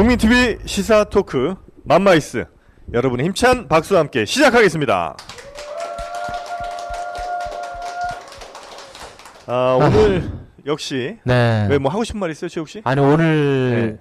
[0.00, 2.46] 국민TV 시사 토크 맘마이스
[2.94, 5.14] 여러분의 힘찬 박수와 함께 시작하겠습니다.
[9.46, 10.30] 아, 오늘
[10.64, 11.66] 역시 네.
[11.68, 12.80] 왜 뭐 하고 싶은 말 있어요, 최욱 씨?
[12.82, 13.98] 아니 오늘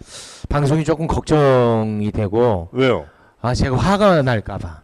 [0.48, 3.06] 방송이 조금 걱정이 되고 왜요?
[3.42, 4.82] 아 제가 화가 날까봐.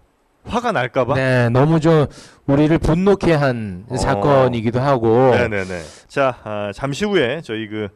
[0.48, 1.14] 화가 날까봐?
[1.16, 2.08] 네, 너무 좀
[2.46, 3.96] 우리를 분노케 한 어.
[3.96, 5.32] 사건이기도 하고.
[5.32, 5.82] 네네네.
[6.10, 7.88] 자, 아, 잠시 후에 저희 그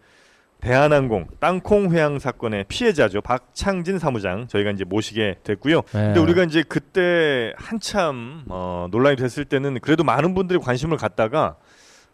[0.62, 5.76] 대한항공 땅콩 회항 사건의 피해자죠 박창진 사무장 저희가 이제 모시게 됐고요.
[5.78, 5.84] 네.
[5.92, 11.56] 근데 우리가 이제 그때 한참 어, 논란이 됐을 때는 그래도 많은 분들이 관심을 갖다가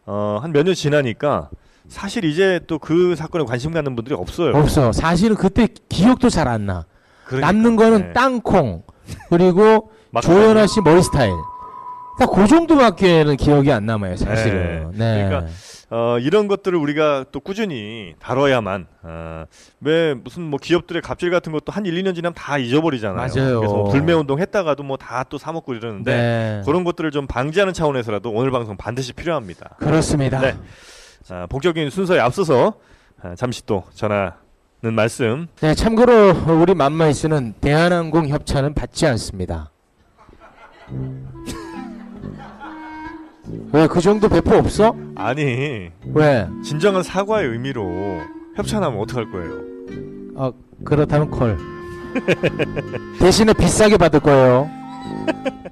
[0.05, 1.49] 어, 한 몇 년 지나니까
[1.87, 4.55] 사실 이제 또 그 사건에 관심 갖는 분들이 없어요.
[4.55, 4.91] 없어.
[4.91, 6.85] 사실은 그때 기억도 잘 안 나.
[7.25, 7.51] 그러니까.
[7.51, 8.13] 남는 거는 네.
[8.13, 8.83] 땅콩
[9.29, 11.31] 그리고 막- 조연아 씨 머리 스타일.
[12.19, 14.91] 딱 그 정도밖에는 기억이 안 남아요, 사실은.
[14.93, 15.25] 네.
[15.27, 15.51] 그러니까
[15.91, 19.45] 어, 이런 것들을 우리가 또 꾸준히 다뤄야만 어,
[19.81, 23.15] 왜 무슨 뭐 기업들의 갑질 같은 것도 한 1, 2년 지나면 다 잊어버리잖아요.
[23.15, 23.59] 맞아요.
[23.59, 26.61] 그래서 뭐 불매 운동 했다가도 뭐 다 또 사먹고 이러는데 네.
[26.65, 29.75] 그런 것들을 좀 방지하는 차원에서라도 오늘 방송 반드시 필요합니다.
[29.79, 30.39] 그렇습니다.
[30.39, 30.55] 네.
[31.29, 32.75] 아, 본격적인 순서에 앞서서
[33.21, 34.31] 아, 잠시 또 전하는
[34.93, 35.47] 말씀.
[35.61, 39.71] 네, 참고로 우리 맘마이스는 대한항공 협찬은 받지 않습니다.
[43.73, 44.95] 왜 그 정도 배포 없어?
[45.15, 46.47] 아니 왜?
[46.63, 48.19] 진정한 사과의 의미로
[48.55, 49.51] 협찬하면 어떡할 거예요?
[50.35, 50.51] 어,
[50.83, 51.57] 그렇다면 콜.
[53.19, 54.69] 대신에 비싸게 받을 거예요.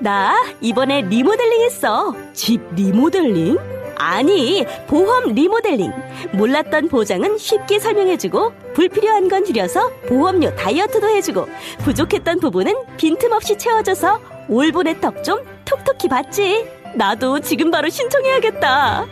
[0.00, 2.14] 나 이번에 리모델링 했어.
[2.32, 3.58] 집 리모델링?
[3.98, 5.90] 아니, 보험 리모델링.
[6.34, 11.46] 몰랐던 보장은 쉽게 설명해주고, 불필요한 건 줄여서 보험료 다이어트도 해주고,
[11.78, 16.66] 부족했던 부분은 빈틈없이 채워줘서 올보넷 덕 좀 톡톡히 봤지.
[16.94, 19.06] 나도 지금 바로 신청해야겠다.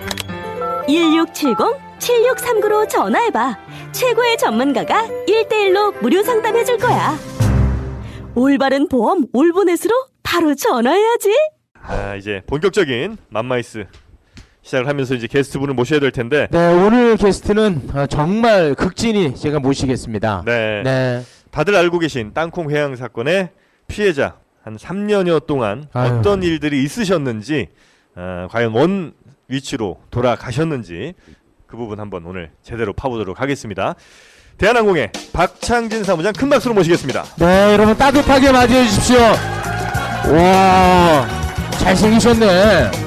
[0.87, 3.59] 1670-7639로 전화해봐.
[3.93, 7.17] 최고의 전문가가 1대1로 무료 상담해줄 거야.
[8.35, 11.31] 올바른 보험 올보넷으로 바로 전화해야지.
[11.83, 13.87] 아, 이제 본격적인 맘마이스
[14.63, 16.49] 시작을 하면서 이제 게스트분을 모셔야 될 텐데.
[16.51, 20.43] 네, 오늘 게스트는 어, 정말 극진히 제가 모시겠습니다.
[20.47, 20.83] 네.
[20.83, 21.23] 네.
[21.51, 23.51] 다들 알고 계신 땅콩 회항 사건의
[23.87, 26.15] 피해자 한 3년여 동안 아유.
[26.15, 27.69] 어떤 일들이 있으셨는지
[28.17, 29.13] 어, 과연 원
[29.49, 31.13] 위치로 돌아가셨는지
[31.67, 33.95] 그 부분 한번 오늘 제대로 파보도록 하겠습니다.
[34.57, 37.25] 대한항공의 박창진 사무장 큰 박수로 모시겠습니다.
[37.37, 39.19] 네, 여러분 따뜻하게 맞이해 주십시오.
[40.33, 41.27] 와,
[41.79, 43.04] 잘생기셨네.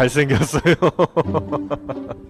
[0.00, 0.74] 잘생겼어요.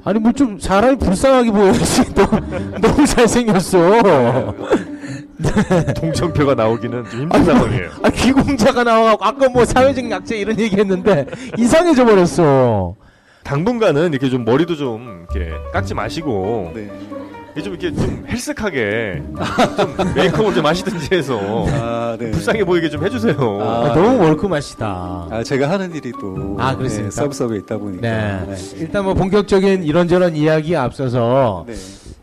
[0.05, 2.15] 아니 뭐 좀 사람이 불쌍하게 보여야지.
[2.15, 2.41] 너무,
[2.81, 4.55] 너무 잘생겼어.
[5.97, 7.91] 동정표가 나오기는 좀 힘든 상황이에요.
[8.03, 11.27] 아, 귀공자가 나와갖고 아까 뭐 사회적 약자 이런 얘기했는데
[11.59, 12.95] 이상해져 버렸어.
[13.45, 16.91] 당분간은 이렇게 좀 머리도 좀 이렇게 깎지 마시고 네.
[17.63, 19.23] 좀 이렇게 좀 헬스하게
[19.77, 21.39] 좀 메이크업을 좀 하시든지 해서
[21.69, 22.31] 아, 네.
[22.31, 23.35] 불쌍해 보이게 좀 해주세요.
[23.61, 25.29] 아, 아, 너무 월크맛이다.
[25.31, 27.11] 아, 제가 하는 일이 또 아, 그렇습니까?
[27.11, 28.01] 네, 서브섭에 있다 보니까.
[28.01, 28.57] 네.
[28.77, 31.75] 일단 뭐 본격적인 이런저런 이야기 앞서서 네.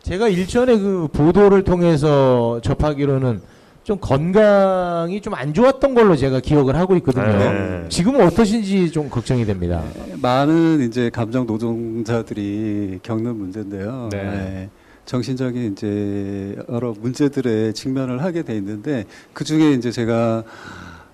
[0.02, 3.40] 제가 일전에 그 보도를 통해서 접하기로는
[3.84, 7.26] 좀 건강이 좀 안 좋았던 걸로 제가 기억을 하고 있거든요.
[7.26, 7.84] 네.
[7.88, 9.82] 지금은 어떠신지 좀 걱정이 됩니다.
[10.20, 14.08] 많은 이제 감정 노동자들이 겪는 문제인데요.
[14.10, 14.68] 네.
[15.08, 20.44] 정신적인 이제 여러 문제들에 직면을 하게 돼 있는데 그 중에 이제 제가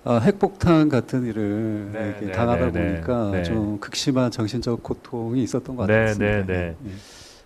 [0.03, 2.89] 어, 핵폭탄 같은 일을 네, 이렇게 네, 당하다 네, 네.
[2.91, 3.43] 보니까 네.
[3.43, 6.45] 좀 극심한 정신적 고통이 있었던 것 네, 같습니다.
[6.45, 6.91] 네, 네.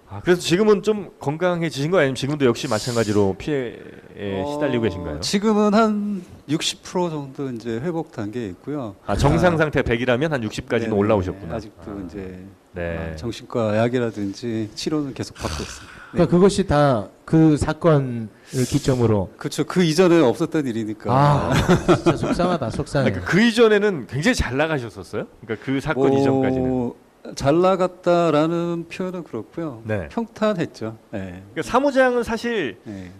[0.09, 5.19] 아, 그래서 지금은 좀 건강해지신 거 아니면 지금도 역시 마찬가지로 피해에 어, 시달리고 계신가요?
[5.19, 8.95] 지금은 한 60% 정도 이제 회복 단계에 있고요.
[9.05, 11.53] 아, 정상 상태 100이라면 한 60까지는 네, 올라오셨구나.
[11.53, 13.11] 아직도 아, 이제 네.
[13.13, 15.98] 아, 정신과 약이라든지 치료는 계속 받고 있습니다.
[16.11, 16.25] 네.
[16.25, 18.27] 그러니까 그것이 다 그 사건을
[18.67, 19.63] 기점으로 그렇죠.
[19.63, 21.13] 그 이전에 없었던 일이니까.
[21.13, 21.53] 아
[21.95, 23.11] 진짜 속상하다 속상해.
[23.11, 25.27] 그러니까 그 이전에는 굉장히 잘 나가셨었어요?
[25.41, 26.93] 그러니까 그 사건 뭐, 이전까지는.
[27.35, 29.83] 잘 나갔다라는 표현은 그렇고요.
[29.85, 30.07] 네.
[30.07, 30.97] 평탄했죠.
[31.11, 31.43] 네.
[31.53, 33.11] 그러니까 사무장은 사실 네.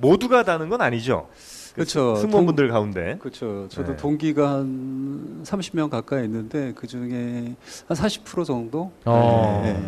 [0.00, 1.28] 모두가 다는 건 아니죠.
[1.74, 2.16] 그렇죠.
[2.16, 3.18] 승무원분들 가운데.
[3.20, 3.66] 그렇죠.
[3.68, 3.96] 저도 네.
[3.96, 7.54] 동기가 한 30명 가까이 있는데 그 중에
[7.86, 8.90] 한 40% 정도.
[9.04, 9.60] 어.
[9.62, 9.78] 네.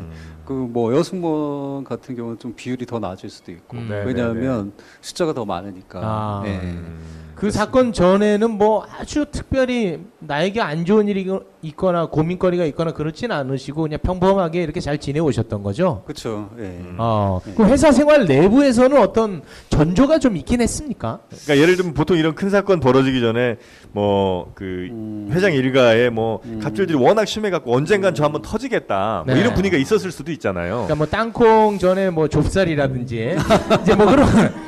[0.51, 0.73] 음.
[0.73, 3.87] 그뭐 여승무원 같은 경우는 좀 비율이 더 낮을 수도 있고 음.
[3.89, 6.01] 네, 왜냐하면 숫자가 더 많으니까.
[6.03, 6.43] 아.
[6.47, 6.51] 예.
[6.51, 7.21] 음.
[7.41, 11.27] 그 사건 전에는 뭐 아주 특별히 나에게 안 좋은 일이
[11.63, 16.03] 있거나 고민거리가 있거나 그렇진 않으시고 그냥 평범하게 이렇게 잘 지내오셨던 거죠.
[16.05, 16.51] 그렇죠.
[16.59, 16.65] 예.
[16.65, 16.97] 음.
[16.99, 17.55] 어, 네.
[17.57, 21.21] 그 회사 생활 내부에서는 어떤 전조가 좀 있긴 했습니까?
[21.31, 23.57] 그러니까 예를 들면 보통 이런 큰 사건 벌어지기 전에
[23.93, 25.29] 뭐그 음.
[25.33, 26.61] 회장 일가에 뭐 음.
[26.63, 29.41] 갑질들이 워낙 심해갖고 언젠간 저 한번 터지겠다 뭐 네.
[29.41, 30.87] 이런 분위기가 있었을 수도 있 잖아요.
[30.87, 33.37] 그러니까 뭐 땅콩 전에 뭐 좁쌀이라든지
[33.83, 34.27] 이제 뭐 그런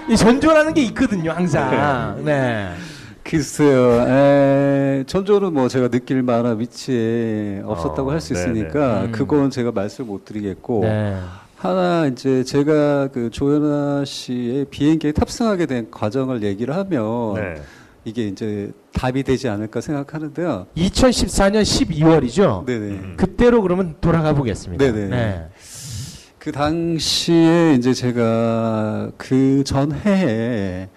[0.09, 2.23] 이 전조라는 게 있거든요, 항상.
[2.25, 2.69] 네.
[3.25, 4.05] 글쎄요.
[4.09, 8.41] 에, 전조는 뭐 제가 느낄 만한 위치에 없었다고 어, 할수 네네.
[8.61, 9.13] 있으니까 음.
[9.13, 11.17] 그건 제가 말씀 못 드리겠고 네.
[11.57, 17.63] 하나 이제 제가 그 조연아 씨의 비행기에 탑승하게 된 과정을 얘기를 하면 네.
[18.05, 20.67] 이게 이제 답이 되지 않을까 생각하는데요.
[20.77, 22.67] 2014년 12월이죠.
[22.67, 22.87] 네네.
[22.87, 23.15] 음.
[23.17, 24.85] 그때로 그러면 돌아가 보겠습니다.
[24.85, 25.07] 네네.
[25.07, 25.49] 네.
[26.43, 30.89] 그 당시에 이제 제가 그 전 해에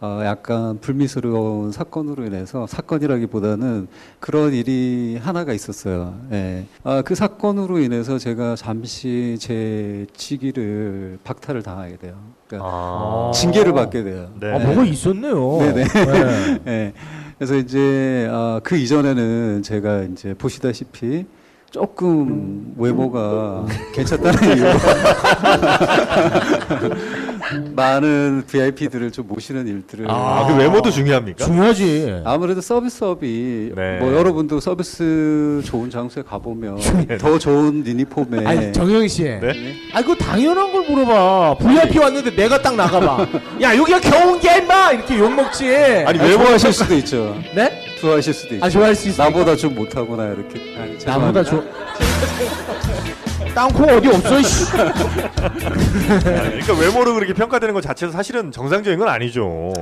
[0.00, 3.88] 어 약간 불미스러운 사건으로 인해서 사건이라기보다는
[4.20, 6.14] 그런 일이 하나가 있었어요.
[6.32, 6.66] 예.
[6.84, 12.14] 아, 그 사건으로 인해서 제가 잠시 제 직위를 박탈을 당하게 돼요.
[12.46, 13.30] 그러니까 아.
[13.34, 14.30] 징계를 받게 돼요.
[14.40, 14.52] 네.
[14.54, 15.58] 아, 뭐가 있었네요.
[15.58, 15.84] 네네.
[15.84, 16.62] 네.
[16.66, 16.92] 예.
[17.38, 21.26] 그래서 이제 아, 그 이전에는 제가 이제 보시다시피
[21.72, 23.64] 조금 외모가
[23.94, 24.70] 괜찮다는 이유로
[27.74, 31.44] 많은 VIP들을 좀 모시는 일들을 아, 그 외모도 중요합니까?
[31.44, 32.22] 중요하지.
[32.24, 33.98] 아무래도 서비스업이 네.
[33.98, 36.78] 뭐 여러분도 서비스 좋은 장소에 가보면
[37.08, 37.18] 네.
[37.18, 39.22] 더 좋은 유니폼에 아니 정영 씨.
[39.24, 39.74] 네?
[39.92, 41.56] 아 그거 당연한 걸 물어봐.
[41.58, 43.26] VIP 왔는데 내가 딱 나가봐.
[43.62, 45.68] 야 여기가 겨운게 임마 이렇게 욕 먹지.
[46.06, 47.36] 아니, 아, 좋아하실 수도 있죠.
[47.54, 47.82] 네?
[48.00, 48.64] 좋아하실 수도 있죠.
[48.66, 49.24] 아 좋아할 수 있어.
[49.24, 50.60] 나보다 좀 못하거나 이렇게.
[50.78, 51.44] 아니, 나보다 죄송합니다.
[51.44, 53.21] 좋.
[53.54, 54.38] 땅콩 어디 없어?
[54.38, 54.66] 이씨.
[54.72, 59.72] 그러니까 외모로 그렇게 평가되는 것 자체도 사실은 정상적인 건 아니죠.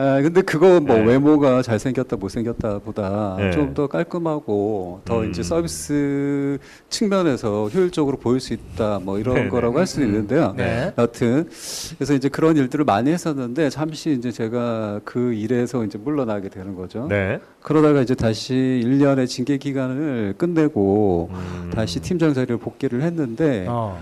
[0.00, 1.04] 아, 근데 그거 뭐 네.
[1.04, 3.50] 외모가 잘생겼다 못생겼다 보다 네.
[3.50, 5.28] 좀더 깔끔하고 더 음.
[5.28, 6.58] 이제 서비스
[6.88, 9.48] 측면에서 효율적으로 보일 수 있다 뭐 이런 네네.
[9.50, 10.54] 거라고 할 수 있는데요.
[10.56, 10.92] 네.
[10.96, 11.48] 여튼
[11.96, 17.06] 그래서 이제 그런 일들을 많이 했었는데 잠시 이제 제가 그 일에서 이제 물러나게 되는 거죠.
[17.08, 17.40] 네.
[17.60, 18.54] 그러다가 이제 다시
[18.84, 21.70] 1년의 징계 기간을 끝내고 음.
[21.74, 24.00] 다시 팀장 자리를 복귀를 했는데 어.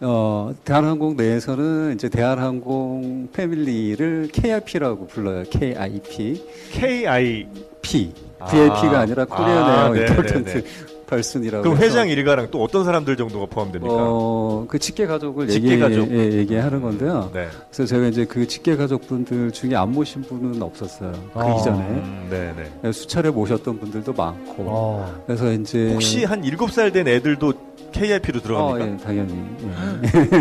[0.00, 5.42] 어, 대한항공 내에서는 이제 대한항공 패밀리를 KIP라고 불러요.
[5.50, 6.42] KIP.
[6.70, 7.46] KI
[7.82, 8.12] P.
[8.38, 8.44] 아.
[8.46, 9.96] VIP가 아 니라 코리안 아.
[9.96, 10.64] 임포턴트
[11.08, 11.62] 펄슨이라고.
[11.62, 13.94] 그럼 회장 일가랑 또 어떤 사람들 정도가 포함됩니까?
[13.96, 16.10] 어, 그 직계 가족을 직계 얘기, 가족.
[16.10, 17.30] 예, 얘기하는 건데요.
[17.32, 17.48] 네.
[17.70, 21.12] 그래서 제가 이제 그 직계 가족분들 중에 안 모신 분은 없었어요.
[21.32, 21.58] 그 어.
[21.58, 21.78] 이전에.
[21.78, 22.92] 음, 네, 네.
[22.92, 24.64] 수차례 모셨던 분들도 많고.
[24.66, 25.22] 어.
[25.26, 25.92] 그래서 이제.
[25.92, 27.52] 혹시 한 일곱 살된 애들도
[27.90, 28.92] KIP로 어, 들어갑니까?
[28.92, 29.34] 예, 당연히.
[29.62, 30.38] 예.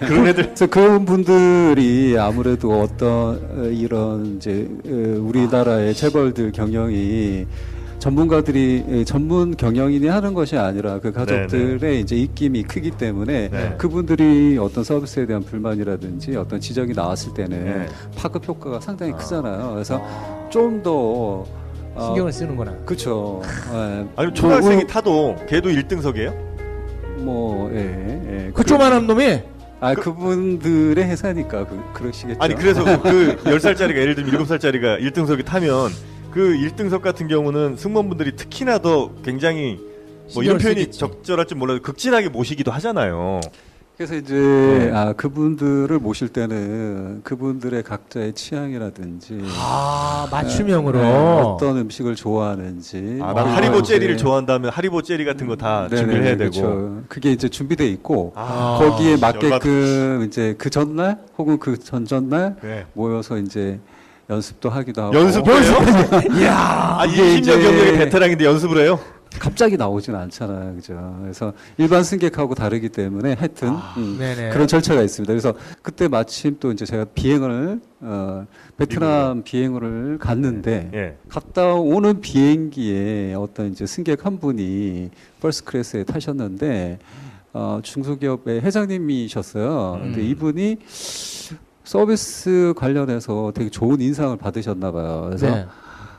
[0.06, 3.08] 그런 애들 그래서 그런 분들이 아무래도 어떤
[3.56, 4.90] 어, 이런 이제 어,
[5.20, 7.46] 우리나라의 재벌들 경영이
[8.00, 13.74] 전문가들이 예, 전문 경영인이 하는 것이 아니라 그 가족들의 이제 입김이 크기 때문에 네.
[13.76, 17.86] 그분들이 어떤 서비스에 대한 불만이라든지 어떤 지적이 나왔을 때는 네.
[18.16, 19.16] 파급 효과가 상당히 아.
[19.16, 19.70] 크잖아요.
[19.74, 20.02] 그래서
[20.48, 20.90] 좀더
[21.94, 22.74] 어, 신경을 쓰는구나.
[22.86, 23.42] 그렇죠.
[23.74, 24.06] 예.
[24.16, 26.34] 아니 초등학생이 뭐, 타도 걔도 1등석이에요?
[27.18, 28.50] 뭐 예, 예.
[28.54, 29.40] 그 조만한 놈이
[29.80, 32.42] 아 그 분들의 회사니까 그, 그러시겠죠.
[32.42, 35.90] 아니 그래서 그 10살짜리가 예를 들면 7살짜리가 1등석에 타면
[36.32, 39.80] 그 1등석 같은 경우는 승무원분들이 특히나 더 굉장히
[40.34, 40.98] 뭐 이런 표현이 쓰겠지.
[41.00, 43.40] 적절할지 몰라도 극진하게 모시기도 하잖아요.
[43.96, 44.90] 그래서 이제 네.
[44.94, 50.98] 아 그분들을 모실 때는 그분들의 각자의 취향이라든지 아 맞춤형으로.
[51.02, 55.96] 네, 어떤 음식을 좋아하는지 아, 뭐난 이런 하리보 젤리를 좋아한다면 하리보 젤리 같은 거다 네네,
[56.00, 56.50] 준비를 해야 되고.
[56.50, 57.02] 그렇죠.
[57.08, 62.86] 그게 이제 준비돼 있고 아, 거기에 열받- 맞게끔 이제 그 전날 혹은 그 전전날 네.
[62.94, 63.80] 모여서 이제
[64.30, 65.56] 연습도 하기도 하고 연습해요?
[66.40, 66.96] 이야.
[67.00, 68.98] 아, 이게 20년 이제- 경력의 베테랑인데 연습을 해요?
[69.38, 71.16] 갑자기 나오진 않잖아요, 그죠?
[71.22, 74.50] 그래서 일반 승객하고 다르기 때문에 하여튼 음, 네네.
[74.50, 75.30] 그런 절차가 있습니다.
[75.32, 78.46] 그래서 그때 마침 또 이제 제가 비행을 어,
[78.76, 81.16] 베트남 비행을 갔는데 예.
[81.28, 86.98] 갔다 오는 비행기에 어떤 이제 승객 한 분이 first class에 타셨는데
[87.52, 89.98] 어, 중소기업의 회장님이셨어요.
[90.02, 90.26] 근데 음.
[90.26, 90.76] 이분이
[91.94, 95.24] 서비스 관련해서 되게 좋은 인상을 받으셨나 봐요.
[95.26, 95.66] 그래서 네.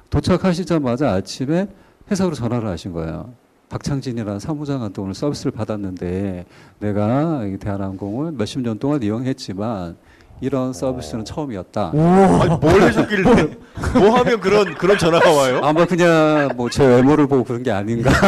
[0.09, 1.69] 도착하시자마자 아침에
[2.11, 3.29] 회사로 전화를 하신 거예요.
[3.69, 6.43] 박창진이라는 사무장한테 오늘 서비스를 받았는데
[6.79, 9.95] 내가 이 대한항공을 몇십 년 동안 이용했지만
[10.41, 11.91] 이런 서비스는 처음이었다.
[11.93, 13.23] 아니, 뭘 해줬길래
[13.97, 15.61] 뭐 하면 그런 그런 전화가 와요?
[15.63, 18.11] 아마 그냥 뭐 제 외모를 보고 그런 게 아닌가.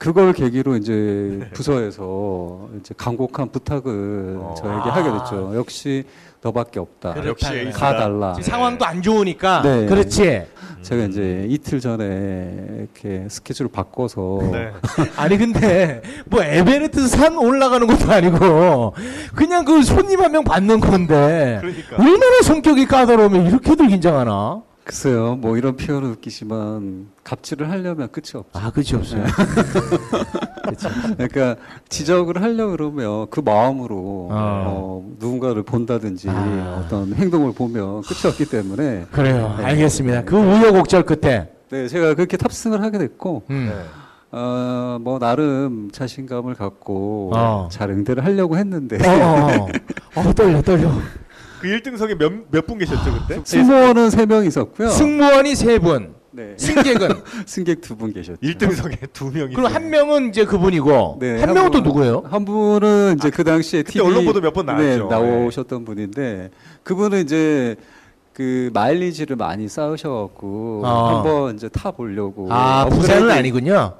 [0.00, 4.54] 그걸 계기로 이제 부서에서 이제 간곡한 부탁을 어.
[4.56, 4.94] 저에게 아.
[4.94, 5.52] 하게 됐죠.
[5.54, 6.04] 역시
[6.40, 7.10] 너밖에 없다.
[7.26, 7.60] 역시 그렇다네.
[7.66, 7.78] 에이스다.
[7.92, 8.32] 다 달라.
[8.32, 9.84] 지금 상황도 안 좋으니까 네.
[9.84, 10.46] 그렇지.
[10.80, 14.72] 제가 이제 이틀 전에 이렇게 스케줄을 바꿔서 네.
[15.18, 18.94] 아니 근데 뭐 에베레스트 산 올라가는 것도 아니고
[19.34, 21.96] 그냥 그 손님 한 명 받는 건데 그러니까.
[21.98, 24.62] 얼마나 성격이 까다로우면 이렇게들 긴장하나?
[24.90, 28.44] 글쎄요, 뭐 이런 표현은 웃기지만 갑질을 하려면 끝이 없죠.
[28.52, 29.22] 아 그치 없어요.
[31.16, 31.54] 그러니까
[31.88, 34.64] 지적을 하려 그러면 그 마음으로 아.
[34.66, 36.82] 어, 누군가를 본다든지 아.
[36.84, 39.54] 어떤 행동을 보면 끝이 없기 때문에 그래요.
[39.58, 39.64] 네.
[39.66, 40.24] 알겠습니다.
[40.24, 43.70] 그 우여곡절 끝에 네, 제가 그렇게 탑승을 하게 됐고 음.
[43.72, 43.84] 네.
[44.32, 47.68] 어, 뭐 나름 자신감을 갖고 어.
[47.70, 49.68] 잘 응대를 하려고 했는데 어, 어,
[50.16, 50.28] 어.
[50.28, 50.90] 어, 떨려 떨려.
[51.60, 53.40] 그 1등석에 몇몇분 계셨죠 그때?
[53.44, 54.88] 승무원은 세명 있었고요.
[54.88, 56.54] 승무원이 세 분, 네.
[56.56, 57.08] 승객은
[57.46, 58.38] 승객 두 분 계셨죠.
[58.40, 59.54] 1등석에 두 명이.
[59.54, 62.22] 그리고 한 명은 이제 그분이고 네, 한 명은 또 분- 누구예요?
[62.30, 64.84] 한 분은 이제 그 당시에 TV 언론 보도 몇 번 나왔죠.
[64.84, 66.50] 네, 나오셨던 분인데
[66.82, 67.76] 그분은 이제
[68.32, 71.16] 그 마일리지를 많이 쌓으셔갖고 어.
[71.16, 72.48] 한번 이제 타 보려고.
[72.50, 73.94] 아 부산은 아니군요.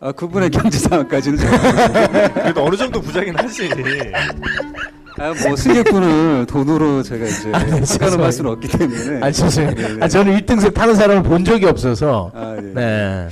[0.00, 1.38] 아 그분의 경제 상황까지는
[2.34, 3.68] 그래도 어느 정도 부자긴 하지.
[5.18, 7.80] 아 뭐 승객분을 돈으로 제가 이제 아, 네,
[8.22, 9.20] 할 수는 없기 때문에.
[9.22, 9.74] 아 죄송해요.
[9.74, 9.96] 네, 네.
[10.00, 12.32] 아, 저는 1등석 타는 사람을 본 적이 없어서.
[12.34, 12.72] 아, 네.
[12.74, 13.28] 네.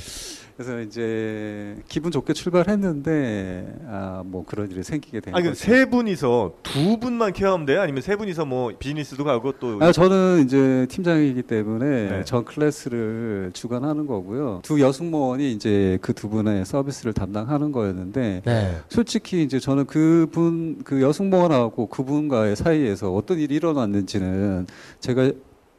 [0.63, 5.59] 그래서 이제 기분 좋게 출발했는데 아 뭐 그런 일이 생기게 된 아니 거죠.
[5.59, 7.81] 그세 분이서 두 분만 케어하면 돼요?
[7.81, 12.25] 아니면 세 분이서 뭐 비즈니스도 가고 또 아, 저는 이제 팀장이기 때문에 네.
[12.25, 14.61] 전 클래스를 주관하는 거고요.
[14.63, 18.77] 두 여승무원이 이제 그 두 분의 서비스를 담당하는 거였는데 네.
[18.89, 24.67] 솔직히 이제 저는 그분 그 여승무원하고 그분과의 사이에서 어떤 일이 일어났는지는
[25.01, 25.33] 제가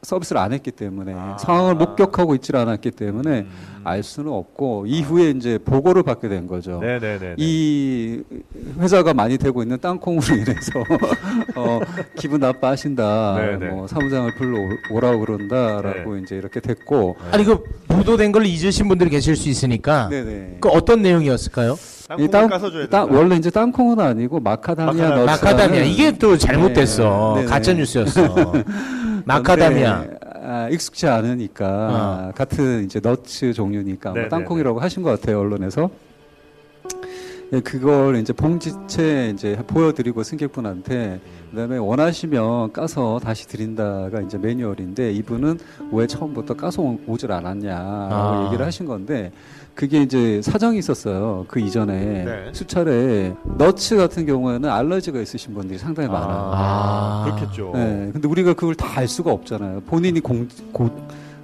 [0.04, 1.36] 서비스를 안 했기 때문에 아.
[1.38, 3.48] 상황을 목격하고 있질 않았기 때문에 음.
[3.84, 6.78] 알 수는 없고 이후에 이제 보고를 받게 된 거죠.
[6.80, 7.34] 네네네.
[7.38, 8.22] 이
[8.78, 10.72] 회사가 많이 되고 있는 땅콩으로 인해서
[11.56, 11.80] 어,
[12.16, 13.34] 기분 나빠하신다.
[13.36, 13.66] 네네.
[13.72, 17.16] 뭐 사무장을 불러 오- 오라고 그런다라고 이제 이렇게 됐고.
[17.30, 20.58] 아니 그 보도된 걸 잊으신 분들이 계실 수 있으니까 네네.
[20.60, 21.76] 그 어떤 내용이었을까요?
[22.08, 23.10] 땅콩을 이 땅- 까서 줘야 땅-.
[23.10, 25.24] 원래 이제 땅콩은 아니고 마카다미아 마카다미아.
[25.26, 27.46] 마카다미아 이게 또 잘못됐어 네, 네.
[27.48, 28.52] 가짜 뉴스였어.
[29.24, 30.04] 마카다미아.
[30.42, 32.32] 아, 익숙치 않으니까 어.
[32.34, 34.28] 같은 이제 너츠 종류니까 뭐 네네네.
[34.28, 35.90] 땅콩이라고 하신 것 같아요 언론에서.
[37.52, 45.58] 예, 그걸 이제 봉지채 이제 보여드리고 승객분한테 그다음에 원하시면 까서 다시 드린다가 이제 매뉴얼인데 이분은
[45.92, 48.44] 왜 처음부터 까서 오- 오질 않았냐라고 아.
[48.46, 49.30] 얘기를 하신 건데
[49.74, 52.48] 그게 이제 사정이 있었어요 그 이전에 네.
[52.52, 56.50] 수차례 너츠 같은 경우에는 알러지가 있으신 분들이 상당히 많아요.
[56.54, 57.22] 아.
[57.24, 57.72] 그렇겠죠.
[57.74, 59.80] 네, 근데 우리가 그걸 다 알 수가 없잖아요.
[59.88, 60.88] 본인이 공, 고,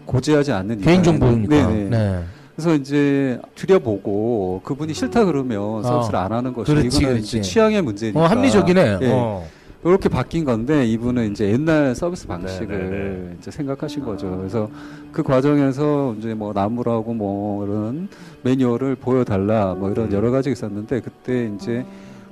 [0.06, 1.02] 고지하지 않는 개인.
[1.02, 1.49] 정보니까.
[1.66, 1.88] 네네.
[1.90, 2.20] 네.
[2.54, 7.38] 그래서 이제 들여보고 그분이 싫다 그러면 서비스를 안 하는 것이 그렇지, 이거는 그렇지.
[7.38, 8.20] 이제 취향의 문제니까.
[8.20, 8.99] 어 합리적이네.
[9.02, 9.10] 예.
[9.12, 9.44] 어.
[9.82, 12.46] 그렇게 바뀐 건데 이분은 이제 옛날 서비스 네네네.
[12.46, 14.37] 방식을 이제 생각하신 거죠.
[14.38, 14.70] 그래서
[15.10, 18.08] 그 과정에서 이제 뭐 나무라고 뭐 이런
[18.42, 21.84] 매뉴얼을 보여달라 뭐 이런 여러 가지가 있었는데 그때 이제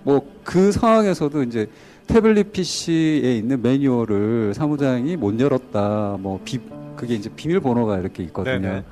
[0.02, 1.68] 뭐 그 상황에서도 이제
[2.06, 6.16] 태블릿 PC에 있는 매뉴얼을 사무장이 못 열었다.
[6.18, 6.58] 뭐 비,
[6.96, 8.58] 그게 이제 비밀번호가 이렇게 있거든요.
[8.58, 8.84] 네네.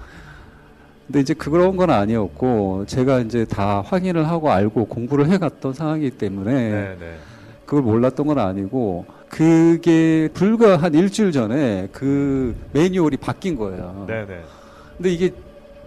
[1.06, 6.52] 근데 이제 그런 건 아니었고 제가 이제 다 확인을 하고 알고 공부를 해갔던 상황이기 때문에
[6.52, 7.16] 네네.
[7.66, 14.04] 그걸 몰랐던 건 아니고 그게 불과 한 일주일 전에 그 매뉴얼이 바뀐 거예요.
[14.06, 14.40] 네네.
[14.96, 15.32] 근데 이게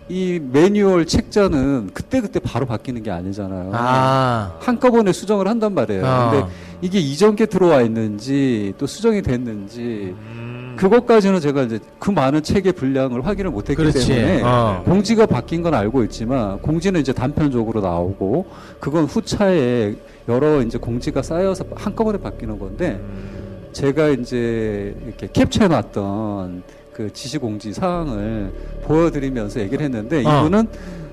[0.10, 3.72] 이 매뉴얼 책자는 그때그때 바로 바뀌는 게 아니잖아요.
[3.74, 4.56] 아.
[4.60, 6.04] 한꺼번에 수정을 한단 말이에요.
[6.04, 6.32] 어.
[6.32, 6.48] 근데
[6.82, 10.76] 이게 이전께 들어와 있는지 또 수정이 됐는지 음.
[10.78, 14.08] 그것까지는 제가 이제 그 많은 책의 분량을 확인을 못했기 그렇지.
[14.08, 14.82] 때문에 어.
[14.86, 18.48] 공지가 바뀐 건 알고 있지만 공지는 이제 단편적으로 나오고
[18.80, 19.94] 그건 후차에
[20.30, 23.70] 여러 이제 공지가 쌓여서 한꺼번에 바뀌는 건데 음.
[23.72, 30.42] 제가 이제 이렇게 캡처해놨던 그 지시 공지 사항을 보여드리면서 얘기를 했는데 어.
[30.42, 30.68] 이분은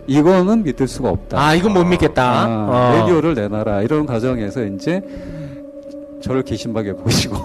[0.06, 1.40] 이거는 믿을 수가 없다.
[1.40, 2.44] 아 이건 못 믿겠다.
[2.44, 2.92] 아, 어.
[2.92, 5.00] 매뉴얼을 내놔라 이런 과정에서 이제
[6.20, 7.36] 저를 개신박에 보시고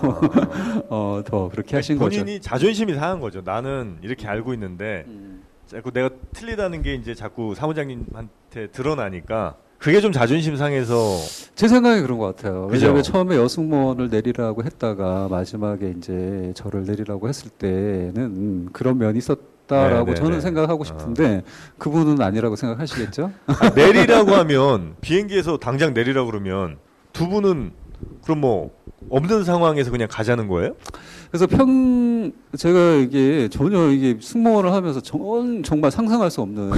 [0.90, 2.20] 어, 더 그렇게 하신 거죠.
[2.20, 3.42] 본인이 자존심이 상한 거죠.
[3.44, 5.44] 나는 이렇게 알고 있는데 음.
[5.68, 11.18] 자꾸 내가 틀리다는 게 이제 자꾸 사무장님한테 드러나니까 그게 좀 자존심 상해서
[11.56, 12.68] 제 생각에 그런 것 같아요.
[12.68, 12.86] 그죠?
[12.86, 20.06] 왜냐하면 처음에 여승무원을 내리라고 했다가 마지막에 이제 저를 내리라고 했을 때는 음, 그런 면이 있었다라고
[20.06, 20.42] 네, 네, 저는 네.
[20.42, 21.42] 생각하고 싶은데
[21.80, 23.32] 그분은 아니라고 생각하시겠죠?
[23.48, 26.78] 아, 내리라고 하면 비행기에서 당장 내리라고 그러면
[27.12, 27.72] 두 분은
[28.24, 28.70] 그럼 뭐
[29.10, 30.76] 없는 상황에서 그냥 가자는 거예요?
[31.32, 36.72] 그래서 평 제가 이게 전혀 이게 승무원을 하면서 전, 정말 상상할 수 없는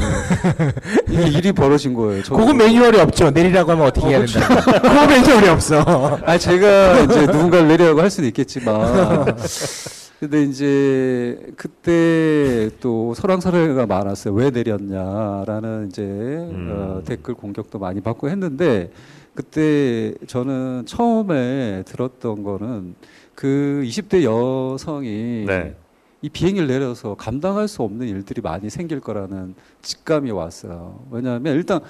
[1.09, 2.21] 일이 벌어진 거예요.
[2.21, 3.31] 저- 그거 매뉴얼이 없죠.
[3.31, 4.47] 내리라고 하면 어떻게 해야 된다.
[4.79, 5.81] 그거 매뉴얼이 없어.
[6.23, 9.35] 아 제가 이제 누군가를 내리라고 할 수는 있겠지만
[10.19, 14.35] 근데 이제 그때 또 설왕설래가 많았어요.
[14.35, 16.03] 왜 내렸냐라는 이제
[16.69, 18.91] 어, 댓글 공격도 많이 받고 했는데
[19.33, 22.93] 그때 저는 처음에 들었던 거는
[23.35, 25.75] 그 20대 여성이 네.
[26.21, 30.99] 이 비행기를 내려서 감당할 수 없는 일들이 많이 생길 거라는 직감이 왔어요.
[31.11, 31.81] 왜냐하면 일단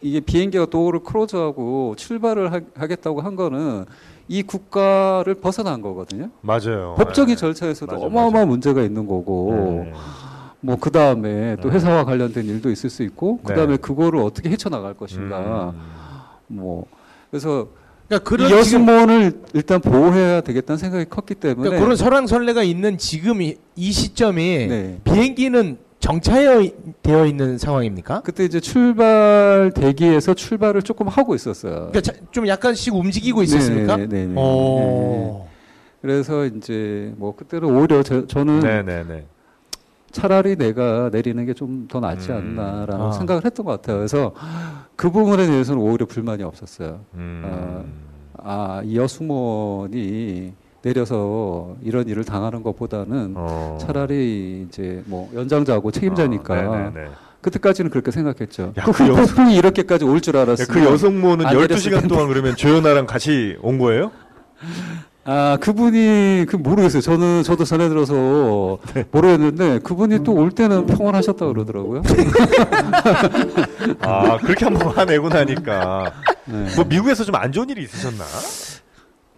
[0.00, 3.84] 이게 비행기가 도어를 크로즈하고 출발을 하, 하겠다고 한 거는
[4.28, 6.30] 이 국가를 벗어난 거거든요.
[6.40, 6.94] 맞아요.
[6.96, 7.40] 법적인 네.
[7.40, 8.46] 절차에서도 맞아, 어마어마한 맞아.
[8.46, 9.92] 문제가 있는 거고 네.
[10.60, 11.74] 뭐그 다음에 또 네.
[11.74, 13.76] 회사와 관련된 일도 있을 수 있고 그 다음에 네.
[13.76, 15.80] 그거를 어떻게 헤쳐나갈 것인가 음.
[16.46, 16.86] 뭐
[17.30, 17.68] 그래서
[18.08, 22.98] 그러니까 이 그런 지금 여승무원을 일단 보호해야 되겠다는 생각이 컸기 때문에 그러니까 그런 설왕설래가 있는
[22.98, 25.00] 지금 이, 이 시점이 네.
[25.04, 26.68] 비행기는 정차되어
[27.02, 28.22] 되어 있는 상황입니까?
[28.22, 31.90] 그때 이제 출발 대기에서 출발을 조금 하고 있었어요.
[31.92, 33.96] 그러니까 자- 좀 약간씩 움직이고 있었습니까?
[33.96, 34.32] 네, 네, 네, 네.
[34.34, 34.40] 네.
[34.40, 35.46] 오.
[36.00, 39.26] 그래서 이제 뭐 그때는 오히려 저, 저는 네네네.
[40.12, 42.58] 차라리 내가 내리는 게 좀 더 낫지 음.
[42.58, 43.12] 않나라는 아.
[43.12, 43.96] 생각을 했던 것 같아요.
[43.98, 44.32] 그래서
[44.96, 47.00] 그 부분에 대해서는 오히려 불만이 없었어요.
[47.14, 47.84] 음.
[48.44, 50.52] 아, 이 여승무원이
[50.82, 53.78] 내려서 이런 일을 당하는 것보다는 어.
[53.80, 57.10] 차라리 이제 뭐 연장자고 책임자니까 아, 네네네.
[57.40, 58.72] 그때까지는 그렇게 생각했죠.
[58.76, 60.66] 야, 그그 후폭풍이 이렇게까지 올 줄 알았어요.
[60.68, 64.10] 그 여성모는 안 12시간 동안 그러면 조연아랑 같이 온 거예요?
[65.24, 67.00] 아 그분이 그 모르겠어요.
[67.00, 69.04] 저는 저도 전에 들어서 네.
[69.10, 72.02] 모르겠는데 그분이 또올 때는 평온하셨다 고 그러더라고요.
[74.00, 76.12] 아, 그렇게 한번 화내고 나니까.
[76.46, 76.66] 네.
[76.74, 78.24] 뭐 미국에서 좀 안 좋은 일이 있으셨나?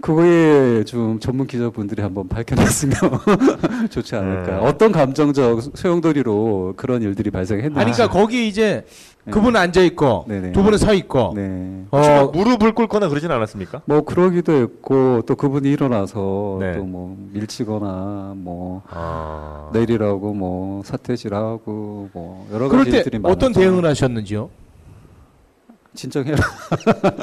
[0.00, 2.94] 그거에 좀 전문 기자분들이 한번 밝혀냈으면
[3.88, 4.52] 좋지 않을까.
[4.52, 4.58] 네.
[4.66, 7.78] 어떤 감정적 소용돌이로 그런 일들이 발생했는지.
[7.80, 9.13] 아니 그러니까 거기 이제 네.
[9.30, 10.52] 그분은 앉아 있고 네네.
[10.52, 11.84] 두 분은 서 있고 네.
[11.90, 13.82] 어, 무릎을 꿇거나 그러진 않았습니까?
[13.86, 16.72] 뭐 그러기도 했고 또 그분이 일어나서 네.
[16.76, 19.70] 또 뭐 밀치거나 뭐 아.
[19.72, 23.60] 내리라고 뭐 사퇴질하고 뭐 여러 그럴 가지 때 일들이 어떤 많았죠.
[23.60, 24.50] 대응을 하셨는지요?
[25.94, 26.36] 진정해라.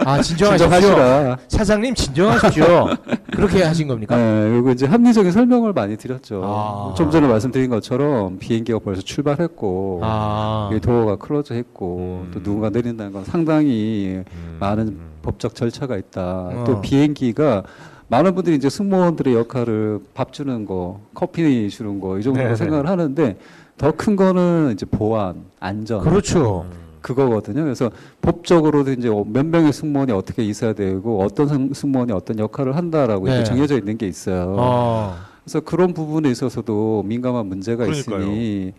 [0.06, 1.36] 아 진정하십시오.
[1.50, 2.88] 사장님 진정하십시오.
[3.32, 4.16] 그렇게 하신 겁니까?
[4.16, 6.42] 네, 그리고 이제 합리적인 설명을 많이 드렸죠.
[6.44, 6.94] 아.
[6.96, 12.32] 좀 전에 말씀드린 것처럼 비행기가 벌써 출발했고 아, 도어가 close 했고 음.
[12.34, 14.58] 또 누군가 내린다는 건 상당히 음.
[14.60, 16.22] 많은 법적 절차가 있다.
[16.24, 16.64] 어.
[16.66, 17.64] 또 비행기가
[18.08, 22.56] 많은 분들이 이제 승무원들의 역할을 밥 주는 거, 커피 주는 거 이 정도로 네네.
[22.56, 23.38] 생각을 하는데
[23.78, 26.66] 더 큰 거는 이제 보안, 안전 그렇죠.
[27.02, 27.04] 음.
[27.04, 27.64] 그거거든요.
[27.64, 33.26] 그래서 법적으로도 이제 몇 명의 승무원이 어떻게 있어야 되고 어떤 승- 승무원이 어떤 역할을 한다라고
[33.28, 33.44] 네.
[33.44, 34.56] 정해져 있는 게 있어요.
[34.58, 35.16] 어.
[35.44, 38.20] 그래서 그런 부분에 있어서도 민감한 문제가 그러니까요.
[38.22, 38.74] 있으니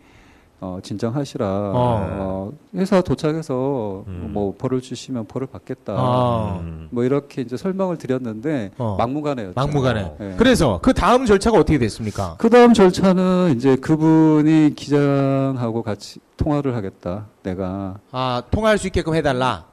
[0.62, 1.44] 어, 진정하시라.
[1.44, 1.72] 어.
[1.74, 4.30] 어, 회사 도착해서 음.
[4.32, 5.92] 뭐 벌을 주시면 벌을 받겠다.
[5.92, 6.60] 아.
[6.62, 6.86] 음.
[6.92, 8.94] 뭐 이렇게 이제 설명을 드렸는데 어.
[8.96, 9.54] 막무가내였죠.
[9.56, 10.12] 막무가내.
[10.20, 10.34] 네.
[10.38, 12.36] 그래서 그 다음 절차가 어떻게 됐습니까?
[12.38, 17.26] 그 다음 절차는 이제 그분이 기장하고 같이 통화를 하겠다.
[17.42, 19.64] 내가 아 통화할 수 있게끔 해달라.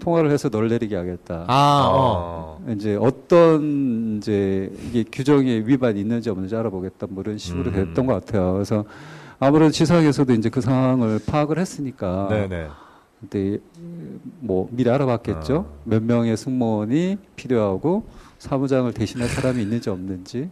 [0.00, 1.44] 통화를 해서 널 내리게 하겠다.
[1.46, 2.58] 아, 어.
[2.66, 2.72] 아.
[2.72, 7.74] 이제 어떤 이제 이게 규정에 위반이 있는지 없는지 알아보겠다 뭐 이런 식으로 음.
[7.74, 8.54] 됐던 것 같아요.
[8.54, 8.84] 그래서
[9.40, 12.68] 아무래도 지상에서도 이제 그 상황을 파악을 했으니까 네네.
[13.20, 13.58] 그때
[14.40, 15.66] 뭐 미리 알아봤겠죠.
[15.68, 15.80] 아.
[15.84, 18.06] 몇 명의 승무원이 필요하고
[18.38, 20.50] 사무장을 대신할 사람이 있는지 없는지.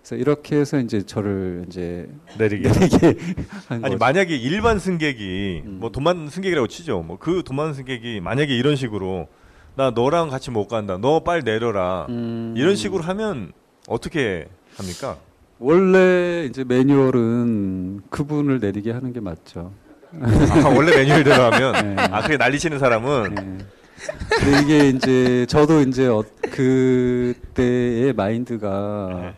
[0.00, 2.68] 그래서 이렇게 해서 이제 저를 이제 내리게.
[2.68, 3.06] 내리게
[3.68, 3.96] 한 아니 거죠.
[3.98, 5.76] 만약에 일반 승객이 음.
[5.80, 7.02] 뭐 도만 승객이라고 치죠.
[7.02, 9.28] 뭐 그 도만 승객이 만약에 이런 식으로
[9.76, 10.98] 나 너랑 같이 못 간다.
[11.00, 12.06] 너 빨리 내려라.
[12.08, 12.54] 음.
[12.56, 13.52] 이런 식으로 하면
[13.88, 15.16] 어떻게 합니까?
[15.62, 19.72] 원래 이제 매뉴얼은 그분을 내리게 하는 게 맞죠.
[20.20, 22.02] 아, 원래 매뉴얼대로 하면 네.
[22.02, 23.58] 아 그래 난리치는 사람은 네.
[24.40, 29.34] 근데 이게 이제 저도 이제 어, 그때의 마인드가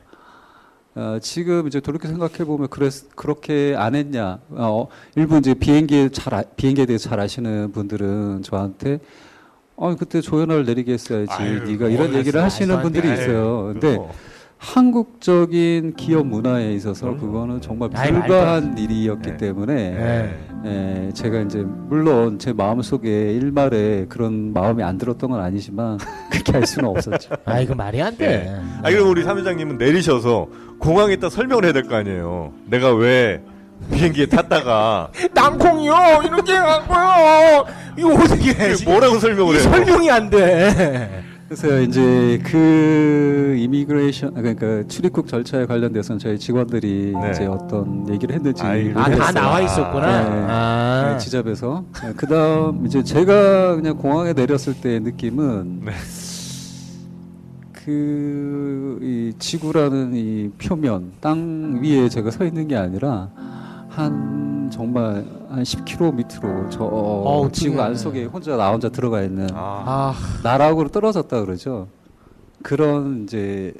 [0.94, 1.00] 네.
[1.00, 4.38] 어, 지금 이제 돌이켜 생각해 보면 그랬 그렇게 안 했냐?
[4.48, 8.98] 어, 일부 이제 비행기에 잘 아, 비행기에 대해서 잘 아시는 분들은 저한테
[9.76, 13.12] 어 그때 조연아를 내리게 했어야지 아유, 네가 이런 뭐 얘기를 하시는 분들이.
[13.12, 13.64] 있어요.
[13.72, 14.10] 근데 그거.
[14.64, 17.20] 한국적인 기업 문화에 있어서 그럼요.
[17.20, 19.36] 그거는 정말 불가한 일이었기 네.
[19.36, 20.38] 때문에 네.
[20.66, 25.98] 예, 제가 이제 물론 제 마음 속에 일말에 그런 마음이 안 들었던 건 아니지만
[26.32, 27.34] 그렇게 할 수는 없었죠.
[27.44, 28.26] 아 이거 말이 안 돼.
[28.26, 28.56] 네.
[28.82, 30.46] 아 그럼 우리 사무장님은 내리셔서
[30.78, 32.52] 공항에다 설명을 해야 될 거 아니에요.
[32.66, 33.42] 내가 왜
[33.92, 35.92] 비행기에 탔다가 땅콩이요
[36.24, 37.66] 이렇게 갖고요.
[37.98, 38.72] 이거 어떻게 해?
[38.86, 39.62] 뭐라고 설명을 이 해요?
[39.70, 41.22] 설명이 안 돼.
[41.46, 47.30] 그래서 이제 그 이미그레이션 아, 그러니까 출입국 절차에 관련돼서는 저희 직원들이 네.
[47.30, 48.98] 이제 어떤 얘기를 했는지 아이고.
[48.98, 49.30] 아, 다.
[49.30, 50.22] 나와 있었구나.
[50.22, 50.46] 네.
[50.48, 51.10] 아.
[51.12, 51.84] 네, 지잡에서
[52.16, 55.92] 그 다음 이제 제가 그냥 공항에 내렸을 때 느낌은 네.
[57.84, 63.28] 그이 지구라는 이 표면 땅 위에 제가 서 있는 게 아니라
[63.90, 67.80] 한 정말 한 10km 밑으로 저 어우, 지구.
[67.80, 71.88] 안 속에 혼자 나 혼자 들어가 있는 아, 아, 나락으로 떨어졌다 그러죠.
[72.62, 73.74] 그런 이제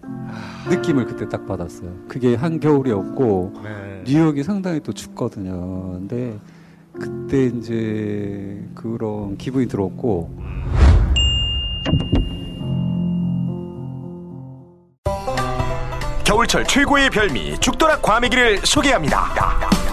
[0.69, 1.91] 느낌을 그때 딱 받았어요.
[2.09, 4.03] 그게 한 겨울이었고 네.
[4.07, 5.93] 뉴욕이 상당히 또 춥거든요.
[5.95, 6.37] 근데
[6.93, 10.31] 그때 이제 그런 기분이 들었고
[16.25, 19.84] 겨울철 최고의 별미 죽도락 과메기를 소개합니다.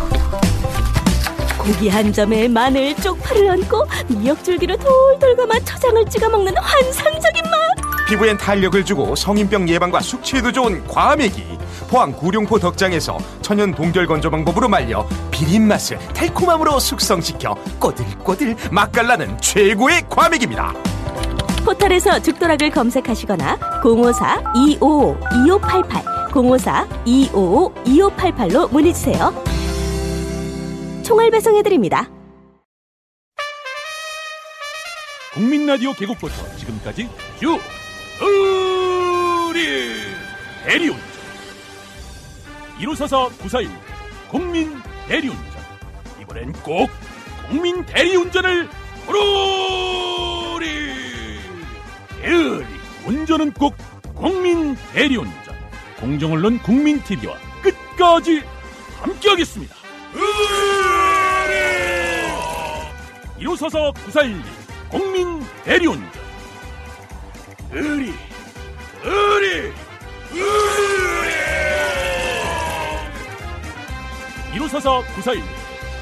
[1.62, 7.52] 고기 한 점에 마늘, 쪽파를 얹고 미역줄기로 돌돌 감아 초장을 찍어 먹는 환상적인 맛.
[8.08, 11.60] 피부엔 탄력을 주고 성인병 예방과 숙취에도 좋은 과메기.
[11.88, 20.06] 포항 구룡포 덕장에서 천연 동결 건조 방법으로 말려 비린 맛을 달콤함으로 숙성시켜 꼬들꼬들 맛깔나는 최고의
[20.10, 20.74] 과메기입니다.
[21.63, 29.32] 포털에서 죽도락을 검색하시거나 054-255-2588 054-255-2588로 문의 주세요.
[31.12, 32.10] 총알 배송해드립니다.
[35.34, 37.60] 국민 라디오 개국부터 지금까지 쭉
[38.21, 39.65] 우리
[40.63, 41.04] 대리운전
[42.80, 43.69] 1544 941
[44.30, 45.62] 국민 대리운전
[46.21, 46.89] 이번엔 꼭
[47.50, 48.69] 국민 대리운전을
[49.06, 50.65] 부르리
[52.21, 52.65] 대리
[53.06, 53.76] 운전은 꼭
[54.15, 55.56] 국민 대리운전
[56.00, 58.43] 공정언론 국민 TV와 끝까지
[59.02, 59.76] 함께하겠습니다.
[63.42, 64.42] 1544 941
[64.90, 66.04] 국민 대리운전.
[67.74, 68.14] 의리
[69.04, 69.74] 의리
[70.34, 71.32] 의리!
[74.54, 75.44] 1544 941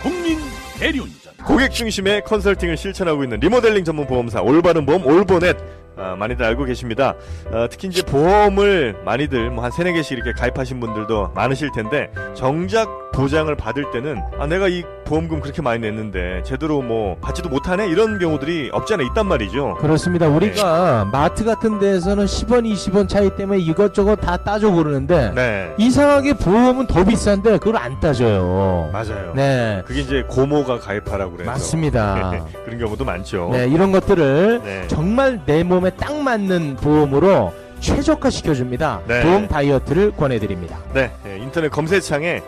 [0.02, 0.40] 국민
[0.80, 1.34] 대리운전.
[1.46, 5.56] 고객 중심의 컨설팅을 실천하고 있는 리모델링 전문 보험사 올바른 보험 올보넷.
[5.98, 7.14] 아, 많이들 알고 계십니다.
[7.52, 13.09] 어, 특히 이제 보험을 많이들 뭐 한 세네 개씩 이렇게 가입하신 분들도 많으실 텐데 정작
[13.14, 18.20] 보장을 받을 때는 아 내가 이 보험금 그렇게 많이 냈는데 제대로 뭐 받지도 못하네 이런
[18.20, 19.78] 경우들이 없지 않아 있단 말이죠.
[19.80, 20.28] 그렇습니다.
[20.28, 26.88] 우리가 마트 같은 데에서는 10원, 20원 차이 때문에 이것저것 다 따져 고르는데 네, 이상하게 보험은
[26.88, 28.90] 더 비싼데 그걸 안 따져요.
[28.94, 29.34] 맞아요.
[29.36, 29.82] 네.
[29.86, 32.46] 그게 이제 고모가 가입하라고 그래서 맞습니다.
[32.66, 33.50] 그런 경우도 많죠.
[33.52, 34.88] 네, 이런 것들을 네.
[34.88, 39.02] 정말 내 몸에 딱 맞는 보험으로 최적화 시켜줍니다.
[39.08, 39.24] 네.
[39.24, 40.78] 보험 다이어트를 권해드립니다.
[40.94, 42.42] 네, 예, 인터넷 검색창에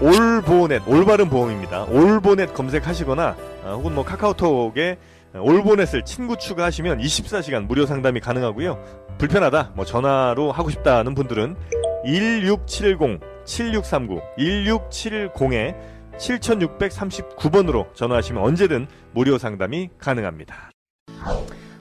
[0.00, 1.84] 올보넷 올바른 보험입니다.
[1.84, 4.98] 올보넷 검색하시거나 어, 혹은 뭐 카카오톡에
[5.34, 8.78] 올보넷을 친구 추가하시면 24시간 무료 상담이 가능하고요.
[9.18, 11.56] 불편하다, 뭐 전화로 하고 싶다는 분들은
[12.04, 15.74] 1670 7639 1670에
[16.18, 20.70] 7639번으로 전화하시면 언제든 무료 상담이 가능합니다.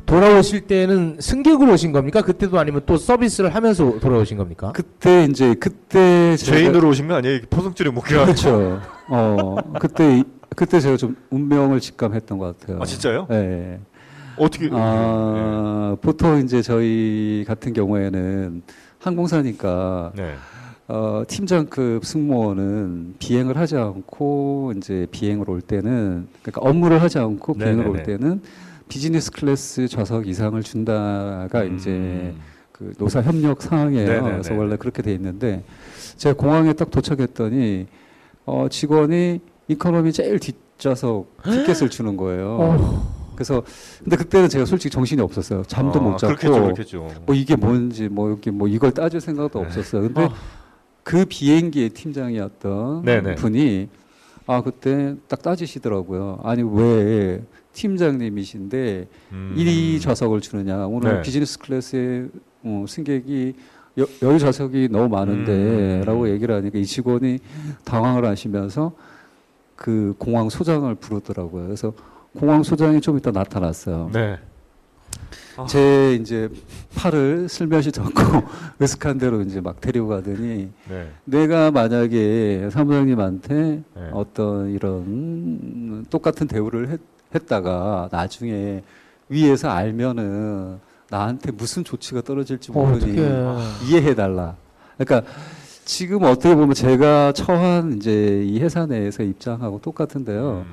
[0.06, 2.22] 돌아오실 때는 승객으로 오신 겁니까?
[2.22, 4.72] 그때도 아니면 또 서비스를 하면서 돌아오신 겁니까?
[4.74, 7.40] 그때 이제 그때 제가- 죄인으로 오신 거 아니에요?
[7.50, 8.24] 포승줄에 묶여.
[8.26, 8.80] 그렇죠.
[9.10, 10.24] 어 그때
[10.56, 12.80] 그때 제가 좀 운명을 직감했던 것 같아요.
[12.82, 13.26] 아 진짜요?
[13.30, 13.80] 네.
[14.38, 14.70] 어떻게?
[14.72, 18.62] 아, 보통 이제 저희 같은 경우에는
[19.00, 20.34] 항공사니까 네.
[20.88, 27.88] 어, 팀장급 승무원은 비행을 하지 않고 이제 비행을 올 때는 그러니까 업무를 하지 않고 비행을
[27.88, 28.04] 올 네네네.
[28.04, 28.42] 때는
[28.88, 32.42] business class 좌석 이상을 준다가 이제 음.
[32.72, 34.08] 그 노사 협력 상황이에요.
[34.08, 34.32] 네네네.
[34.32, 35.64] 그래서 원래 그렇게 돼 있는데
[36.18, 37.88] 제가 공항에 딱 도착했더니
[38.46, 42.58] 어, 직원이 economy 제일 뒷좌석 티켓을 주는 거예요.
[42.60, 43.16] 어.
[43.36, 43.64] 그래서
[44.02, 45.64] 근데 그때는 제가 솔직히 정신이 없었어요.
[45.64, 47.22] 잠도 아, 못 잡고 그렇겠죠, 그렇겠죠.
[47.26, 49.66] 뭐 이게 뭔지 뭐 이렇게 뭐 이걸 따질 생각도 네.
[49.66, 50.04] 없었어요.
[50.04, 50.34] 근데 아.
[51.04, 53.36] 그 비행기의 팀장이었던 네네.
[53.36, 53.90] 분이
[54.48, 56.40] 아 그때 딱 따지시더라고요.
[56.44, 57.44] 아니 왜
[57.76, 59.54] 팀장님이신데 음.
[59.56, 60.88] 이 좌석을 주느냐?
[60.88, 61.22] 오늘 네.
[61.22, 62.30] 비즈니스 클래스의
[62.64, 63.54] 어, 승객이
[64.00, 65.12] 여, 여유 좌석이 너무 음.
[65.12, 67.40] 많은데라고 얘기를 하니까 이 직원이
[67.84, 68.94] 당황을 하시면서
[69.76, 71.66] 그 공항 소장을 부르더라고요.
[71.66, 71.94] 그래서
[72.36, 74.10] 공항 소장이 좀 이따 나타났어요.
[74.14, 74.40] 네.
[75.58, 75.66] 아.
[75.66, 76.50] 제 이제
[76.96, 78.12] 팔을 슬며시 잡고
[78.82, 81.12] 으슥한 대로 이제 막 데리고 가더니 네.
[81.24, 83.56] 내가 만약에 사무장님한테
[83.96, 84.10] 네.
[84.12, 87.00] 어떤 이런 똑같은 대우를 했,
[87.36, 88.82] 했다가 나중에
[89.30, 90.78] 위에서 알면은
[91.10, 93.64] 나한테 무슨 조치가 떨어질지 어, 모르니 어떡해.
[93.88, 94.56] 이해해 달라.
[94.98, 95.30] 그러니까
[95.84, 100.66] 지금 어떻게 보면 제가 처한 이제 이 회사 내에서 입장하고 똑같은데요.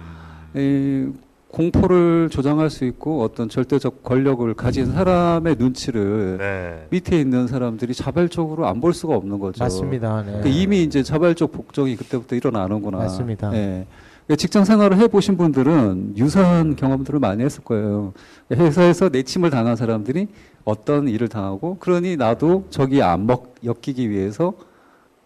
[0.54, 0.58] 음.
[0.58, 6.86] 이 공포를 조장할 수 있고 어떤 절대적 권력을 가진 사람의 눈치를 네.
[6.88, 9.62] 밑에 있는 사람들이 자발적으로 안 볼 수가 없는 거죠.
[9.62, 10.22] 맞습니다.
[10.22, 10.26] 네.
[10.28, 12.96] 그러니까 이미 이제 자발적 복종이 그때부터 일어나는구나.
[12.98, 13.54] 맞습니다.
[13.54, 13.86] 예.
[14.26, 18.12] 그러니까 직장 생활을 해보신 분들은 유사한 경험들을 많이 했을 거예요.
[18.52, 20.28] 회사에서 내침을 당한 사람들이
[20.64, 24.54] 어떤 일을 당하고 그러니 나도 저기 안 먹, 엮이기 위해서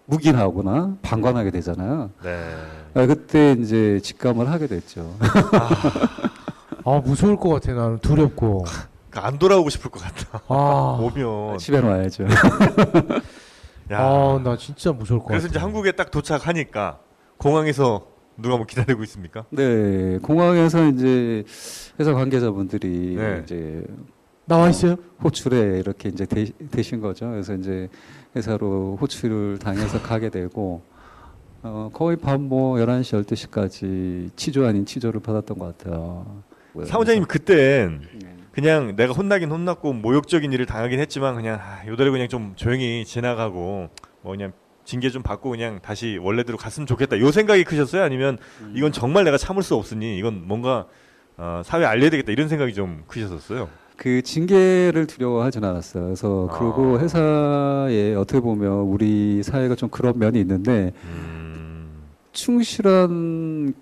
[0.07, 2.11] 묵인하거나 방관하게 되잖아요.
[2.23, 2.55] 네.
[2.95, 5.15] 아, 그때 이제 직감을 하게 됐죠.
[6.85, 8.65] 아 무서울 것 같아 나는 두렵고.
[9.11, 10.41] 그러니까 안 돌아오고 싶을 것 같다.
[10.49, 11.59] 아, 오면.
[11.59, 12.25] 집에 와야죠.
[13.93, 13.99] 야.
[14.01, 15.53] 아, 나 진짜 무서울 것 그래서 같아.
[15.53, 16.99] 이제 한국에 딱 도착하니까
[17.39, 18.07] 공항에서
[18.39, 19.45] 누가 뭐 기다리고 있습니까?
[19.51, 21.45] 네, 공항에서 이제
[21.99, 23.41] 회사 관계자분들이 네.
[23.43, 23.85] 이제
[24.45, 24.97] 나와 있어요?
[25.23, 27.31] 호출에 이렇게 이제 되, 되신 거죠.
[27.31, 27.89] 그래서 이제
[28.35, 30.83] 회사로 호출을 당해서 가게 되고
[31.63, 36.43] 어, 거의 밤뭐 11시, 12시까지 치조 아닌 치조를 받았던 것 같아요.
[36.85, 38.37] 사무장님 그땐 네.
[38.53, 43.89] 그냥 내가 혼나긴 혼났고 모욕적인 일을 당하긴 했지만 그냥 아, 요대로 그냥 좀 조용히 지나가고
[44.23, 44.53] 뭐 그냥
[44.87, 47.19] 징계 좀 받고 그냥 다시 원래대로 갔으면 좋겠다.
[47.19, 48.03] 요 생각이 크셨어요?
[48.03, 48.39] 아니면
[48.73, 50.87] 이건 정말 내가 참을 수 없으니 이건 뭔가
[51.37, 53.69] 어, 사회에 알려야 되겠다 이런 생각이 좀 크셨었어요.
[53.97, 56.05] 그 징계를 두려워하진 않았어요.
[56.05, 56.59] 그래서 아.
[56.59, 63.75] 그리고 회사에 어떻게 보면 우리 사회가 좀 그런 면이 있는데 음, 충실한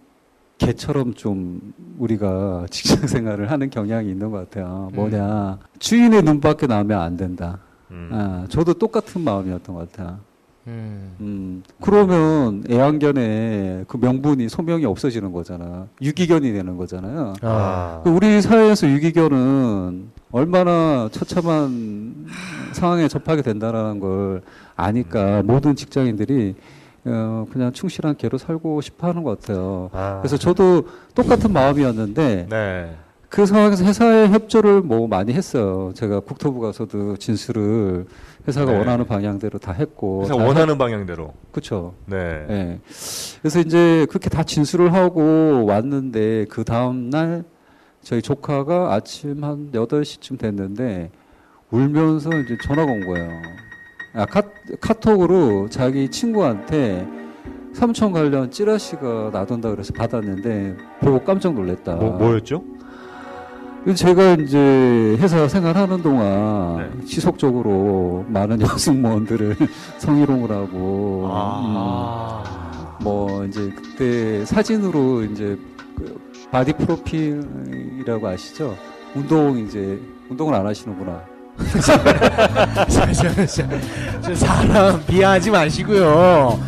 [0.56, 4.88] 개처럼 좀 우리가 직장 생활을 하는 경향이 있는 것 같아요.
[4.94, 7.58] 뭐냐 주인의 눈밖에 나오면 안 된다.
[7.90, 8.08] 음.
[8.10, 10.18] 아, 저도 똑같은 마음이었던 것 같아요.
[10.66, 11.16] 음.
[11.20, 15.88] 음, 그러면 애완견의 그 명분이 소명이 없어지는 거잖아.
[16.00, 17.34] 유기견이 되는 거잖아요.
[17.42, 18.00] 아.
[18.02, 22.26] 그 우리 사회에서 유기견은 얼마나 처참한
[22.72, 24.42] 상황에 접하게 된다라는 걸
[24.74, 26.54] 아니까 모든 직장인들이
[27.06, 29.90] 어, 그냥 충실한 개로 살고 싶어 하는 것 같아요.
[29.92, 30.18] 아.
[30.22, 32.96] 그래서 저도 똑같은 마음이었는데 네.
[33.34, 35.90] 그 상황에서 회사의 협조를 뭐 많이 했어요.
[35.96, 38.06] 제가 국토부 가서도 진술을
[38.46, 38.78] 회사가 네.
[38.78, 40.18] 원하는 방향대로 다 했고.
[40.18, 41.32] 그래서 다 원하는 방향대로.
[41.50, 41.94] 그렇죠.
[42.06, 42.46] 네.
[42.48, 42.80] 예.
[43.40, 47.42] 그래서 이제 그렇게 다 진술을 하고 왔는데 그 다음 날
[48.02, 51.10] 저희 조카가 아침 한 8시쯤 됐는데
[51.72, 53.30] 울면서 이제 전화가 온 거예요.
[54.12, 54.42] 아, 카,
[54.80, 57.04] 카톡으로 자기 친구한테
[57.72, 61.96] 삼촌 관련 찌라시가 나돈다 그래서 받았는데 보고 깜짝 놀랐다.
[61.96, 62.62] 뭐 뭐였죠?
[63.92, 66.88] 제가 이제 회사 생활하는 동안 네.
[67.04, 69.56] 지속적으로 많은 여승무원들을
[69.98, 72.42] 성희롱을 하고 아.
[73.00, 75.58] 음, 뭐 이제 그때 사진으로 이제
[75.98, 76.18] 그
[76.50, 78.74] 바디 프로필이라고 아시죠?
[79.14, 81.20] 운동 이제 운동을 안 하시는구나.
[84.34, 86.58] 사람 비하하지 마시고요.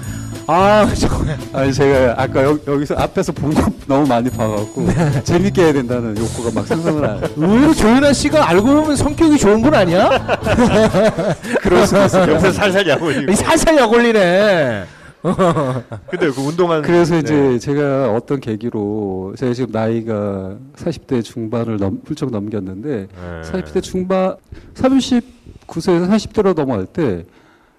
[0.48, 1.36] 아, 정말.
[1.52, 4.86] 아니 제가 아까 여, 여기서 앞에서 본 거 너무 많이 봐갖고
[5.24, 7.20] 재밌게 해야 된다는 욕구가 막 생성을 안.
[7.36, 10.08] 의외로 조윤아 씨가 알고 보면 성격이 좋은 분 아니야?
[11.62, 12.32] 그럴 수도 있어요.
[12.34, 13.32] 옆에서 살살 약 올리고.
[13.32, 14.84] 이 살살 약 올리네.
[16.08, 17.58] 근데 그 운동한 그래서 이제 네.
[17.58, 23.42] 제가 어떤 계기로 제가 지금 나이가 40대 중반을 넘, 훌쩍 넘겼는데 네.
[23.50, 24.36] 40대 중반
[24.74, 27.24] 39세에서 40대로 넘어갈 때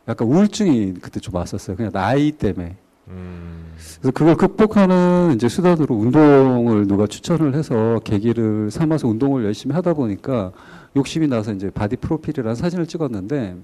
[0.08, 1.76] 약간 우울증이 그때 좀 왔었어요.
[1.76, 2.76] 그냥 나이 때문에.
[3.10, 3.74] 음.
[4.00, 10.52] 그래서 그걸 극복하는 이제 수단으로 운동을 누가 추천을 해서 계기를 삼아서 운동을 열심히 하다 보니까
[10.96, 13.56] 욕심이 나서 이제 바디 프로필이라는 사진을 찍었는데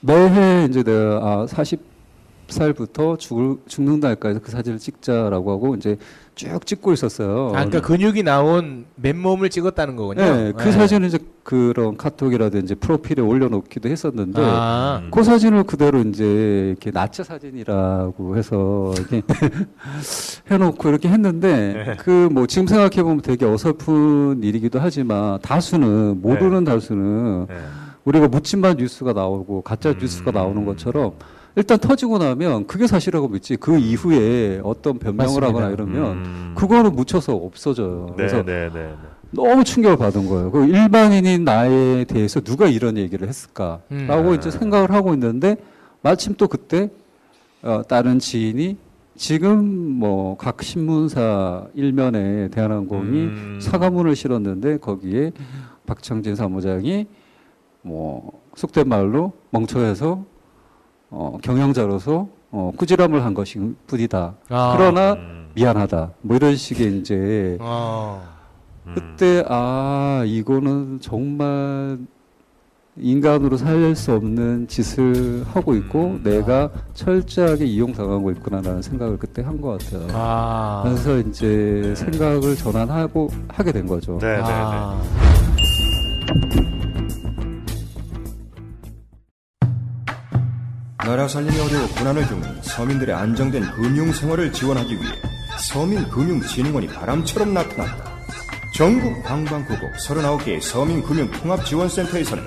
[0.00, 1.97] 매해 이제 내가 아 40
[2.48, 5.96] 살부터 죽을, 죽는 날까지 그 사진을 찍자라고 하고 이제
[6.34, 7.48] 쭉 찍고 있었어요.
[7.48, 10.22] 아, 그러니까 근육이 나온 맨몸을 찍었다는 거군요.
[10.22, 15.10] 네, 그 사진을 이제 그런 카톡이라든지 프로필에 올려놓기도 했었는데 아, 음.
[15.10, 19.22] 그 사진을 그대로 이제 이렇게 나체 사진이라고 해서 이렇게
[20.50, 21.96] 해놓고 이렇게 했는데 네.
[21.96, 27.56] 그뭐 지금 생각해 보면 되게 어설픈 일이기도 하지만 다수는 모르는 다수는 네.
[28.04, 29.98] 우리가 묻힌만 뉴스가 나오고 가짜 음.
[30.00, 31.14] 뉴스가 나오는 것처럼
[31.58, 35.46] 일단 터지고 나면 그게 사실이라고 믿지 그 이후에 어떤 변명을 맞습니다.
[35.48, 36.52] 하거나 이러면 음.
[36.56, 38.06] 그거는 묻혀서 없어져요.
[38.10, 38.94] 네, 그래서 네, 네, 네.
[39.32, 40.52] 너무 충격을 받은 거예요.
[40.52, 44.34] 그 일반인인 나에 대해서 누가 이런 얘기를 했을까라고 음.
[44.36, 45.56] 이제 생각을 하고 있는데
[46.00, 46.90] 마침 또 그때
[47.62, 48.76] 어, 다른 지인이
[49.16, 49.64] 지금
[49.98, 53.58] 뭐 각 신문사 일면에 대한항공이 음.
[53.60, 55.32] 사과문을 실었는데 거기에
[55.86, 57.08] 박창진 사무장이
[57.82, 60.24] 뭐 속된 말로 멍청해서
[61.10, 64.34] 어, 경영자로서 어, 꾸지람을 한 것이 뿐이다.
[64.48, 64.74] 아.
[64.76, 65.48] 그러나 음.
[65.54, 66.10] 미안하다.
[66.22, 68.22] 뭐 이런 식의 이제 어.
[68.86, 68.94] 음.
[68.94, 71.98] 그때 아 이거는 정말
[73.00, 76.20] 인간으로 살수 없는 짓을 하고 있고 음.
[76.24, 80.06] 내가 철저하게 이용당하고 있구나라는 생각을 그때 한 것 같아요.
[80.12, 80.82] 아.
[80.84, 84.18] 그래서 이제 생각을 전환하고 하게 된 거죠.
[84.20, 84.48] 네, 네, 네.
[91.08, 95.10] 나라 살림이 어려워 고난을 겪는 서민들의 안정된 금융 생활을 지원하기 위해
[95.58, 98.18] 서민금융진흥원이 바람처럼 나타났다.
[98.74, 102.44] 전국 방방곡곡 39개의 서민금융통합지원센터에서는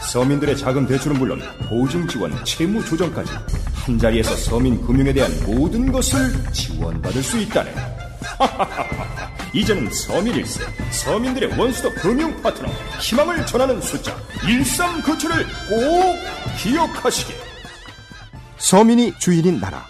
[0.00, 3.30] 서민들의 자금 대출은 물론 보증 지원, 채무 조정까지
[3.74, 7.74] 한 자리에서 서민 금융에 대한 모든 것을 지원받을 수 있다네.
[9.52, 16.16] 이제는 서민일세, 서민들의 원수도 금융 파트너, 희망을 전하는 숫자 1397을 꼭
[16.56, 17.47] 기억하시길.
[18.68, 19.86] 서민이 주인인 나라.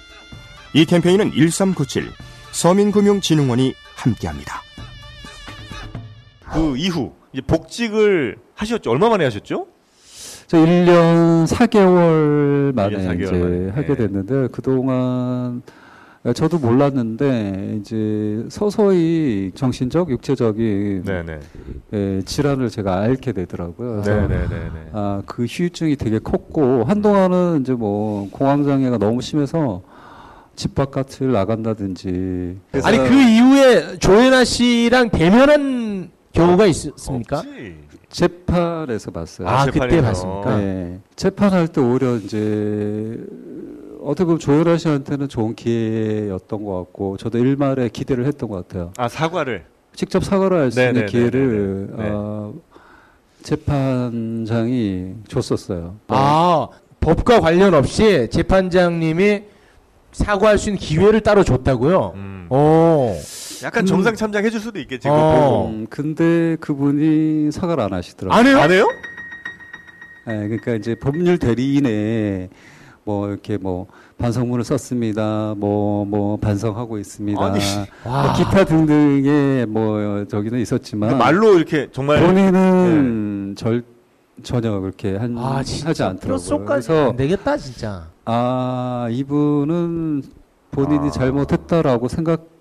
[0.72, 2.12] 이 캠페인은 1397
[2.52, 4.62] 서민금융진흥원이 함께합니다.
[6.52, 8.88] 그 이후 이제 복직을 하셨죠.
[8.92, 9.66] 얼마 만에 하셨죠?
[10.46, 13.70] 저 1년 4개월 만에 1년 4개월 이제 만에.
[13.70, 13.94] 하게 네.
[13.96, 15.60] 됐는데 그동안
[16.32, 21.40] 저도 몰랐는데 이제 서서히 정신적, 육체적인 네, 네.
[21.92, 24.02] 예, 질환을 제가 앓게 되더라고요.
[24.02, 24.90] 네, 그래서 네, 네, 네.
[24.92, 29.82] 아, 그 후유증이 되게 컸고 한동안은 이제 뭐 공황 장애가 너무 심해서
[30.56, 37.38] 집 바깥을 나간다든지 아니 그 이후에 조연아 씨랑 대면한 경우가 있습니까?
[37.38, 37.88] 없지.
[38.10, 39.48] 재판에서 봤어요.
[39.48, 39.86] 아, 재판에서.
[39.86, 40.56] 그때 봤습니까?
[40.56, 41.00] 네.
[41.14, 43.22] 재판할 때 오히려 이제
[44.08, 48.90] 어떻게 보면 조연아 씨한테는 좋은 기회였던 것 같고 저도 일말에 기대를 했던 것 같아요.
[48.96, 49.66] 아 사과를.
[49.94, 52.02] 직접 사과를 할수 네, 있는 네, 네, 기회를 네, 네.
[52.04, 52.10] 네.
[52.14, 52.54] 어,
[53.42, 55.96] 재판장이 줬었어요.
[56.08, 56.68] 아
[57.00, 59.42] 법과 관련 없이 재판장님이
[60.12, 62.12] 사과할 수 있는 기회를 따로 줬다고요?
[62.14, 62.46] 음.
[62.48, 63.14] 오.
[63.62, 63.86] 약간 음.
[63.86, 65.06] 정상 참작해 줄 수도 있겠지.
[65.10, 65.68] 어.
[65.70, 68.38] 음, 근데 그분이 사과를 안 하시더라고요.
[68.38, 68.58] 안 해요?
[68.58, 68.88] 안 해요?
[70.26, 72.48] 네, 그러니까 이제 법률 대리인에
[73.08, 73.86] 뭐 이렇게 뭐
[74.18, 75.54] 반성문을 썼습니다.
[75.56, 77.42] 뭐뭐 반성하고 있습니다.
[77.42, 77.58] 아니,
[78.04, 78.24] 와.
[78.24, 83.82] 뭐 기타 등등의 뭐 저기는 있었지만 그 말로 이렇게 정말 본인은 절
[84.42, 86.64] 전혀 그렇게 한, 아 하지 않더라고요.
[86.66, 88.08] 그래서 안 되겠다 진짜.
[88.26, 90.22] 아 이분은
[90.70, 91.10] 본인이 아.
[91.10, 92.57] 잘못했다라고 생각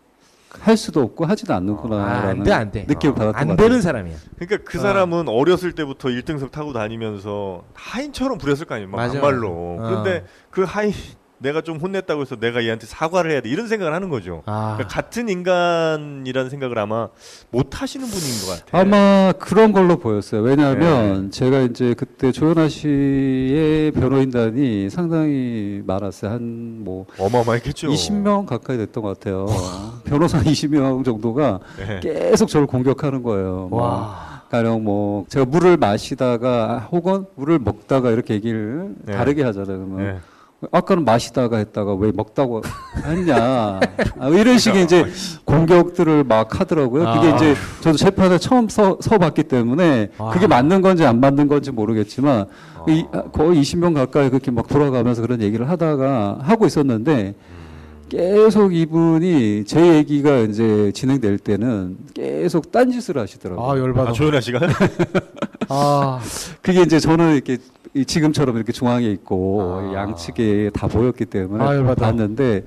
[0.62, 2.86] 할 수도 없고 하지도 아, 않는구나라는 안 돼, 안 돼.
[2.88, 3.68] 느낌을 받았던 것안 같아요.
[3.68, 4.16] 되는 사람이야.
[4.38, 4.82] 그러니까 그 어.
[4.82, 8.90] 사람은 어렸을 때부터 1등석 타고 다니면서 하인처럼 부렸을 거 아니에요.
[8.90, 9.14] 막 맞아.
[9.14, 9.50] 반말로.
[9.50, 9.78] 어.
[9.82, 10.92] 그런데 그 하인
[11.40, 13.50] 내가 좀 혼냈다고 해서 내가 얘한테 사과를 해야 돼.
[13.50, 14.42] 이런 생각을 하는 거죠.
[14.48, 14.74] 아.
[14.78, 17.10] 그러니까 같은 인간이라는 생각을 아마
[17.52, 18.82] 못 하시는 분인 것 같아요.
[18.82, 20.42] 아마 그런 걸로 보였어요.
[20.42, 21.30] 왜냐하면 네.
[21.30, 26.32] 제가 이제 그때 조연아 씨의 변호인단이 상당히 많았어요.
[26.32, 27.88] 한 뭐 어마어마했겠죠.
[27.90, 29.48] 20명 가까이 됐던 것 같아요.
[30.06, 32.00] 변호사 20명 정도가 네.
[32.02, 33.68] 계속 저를 공격하는 거예요.
[33.70, 34.44] 뭐 와.
[34.50, 39.14] 가령 뭐 제가 물을 마시다가 혹은 물을 먹다가 이렇게 얘기를 네.
[39.14, 39.78] 다르게 하잖아요.
[39.78, 40.20] 그러면 네.
[40.72, 42.64] 아까는 마시다가 했다가 왜 먹다고
[43.06, 43.80] 했냐
[44.20, 45.06] 아, 이런 식의 이제
[45.46, 47.14] 공격들을 막 하더라고요.
[47.14, 47.36] 그게 아.
[47.36, 50.32] 이제 저도 재판에 처음 서, 서봤기 때문에 아.
[50.32, 52.48] 그게 맞는 건지 안 맞는 건지 모르겠지만
[52.88, 57.36] 이, 아, 거의 20명 가까이 그렇게 막 돌아가면서 그런 얘기를 하다가 하고 있었는데
[58.10, 63.66] 계속 이분이 제 얘기가 이제 진행될 때는 계속 딴짓을 하시더라고요.
[63.70, 64.10] 아 열받아.
[64.12, 64.60] 아, 조연아 씨가
[65.70, 66.20] 아.
[66.62, 67.58] 그게 이제 저는 이렇게
[67.94, 69.94] 이 지금처럼 이렇게 중앙에 있고 아.
[69.94, 72.06] 양측에 다 보였기 때문에 아, 열받아.
[72.06, 72.64] 봤는데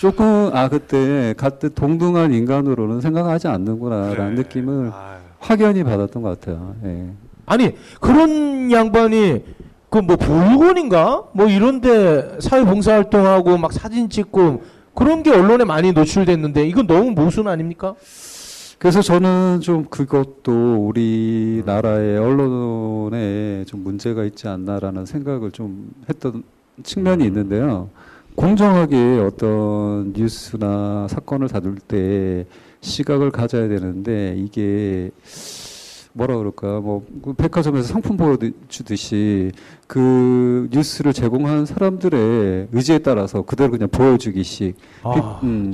[0.00, 4.42] 조금 아 그때 같은 동등한 인간으로는 생각하지 않는구나라는 그래.
[4.42, 5.18] 느낌을 아유.
[5.40, 6.74] 확연히 받았던 것 같아요.
[6.84, 7.06] 예.
[7.46, 9.42] 아니 그런 양반이
[9.90, 14.62] 그 뭐 보육원인가 뭐 이런데 사회봉사활동하고 막 사진 찍고
[14.94, 17.94] 그런 게 언론에 많이 노출됐는데 이건 너무 모순 아닙니까?
[18.78, 26.44] 그래서 저는 좀 그것도 우리나라의 언론에 좀 문제가 있지 않나라는 생각을 좀 했던
[26.82, 27.90] 측면이 있는데요.
[28.36, 32.46] 공정하게 어떤 뉴스나 사건을 다룰 때
[32.82, 35.10] 시각을 가져야 되는데 이게
[36.12, 39.52] 뭐라 그럴까 뭐그 백화점에서 상품 보여주듯이
[39.86, 45.72] 그 뉴스를 제공한 사람들의 의지에 따라서 그대로 그냥 보여주기식 아, 음,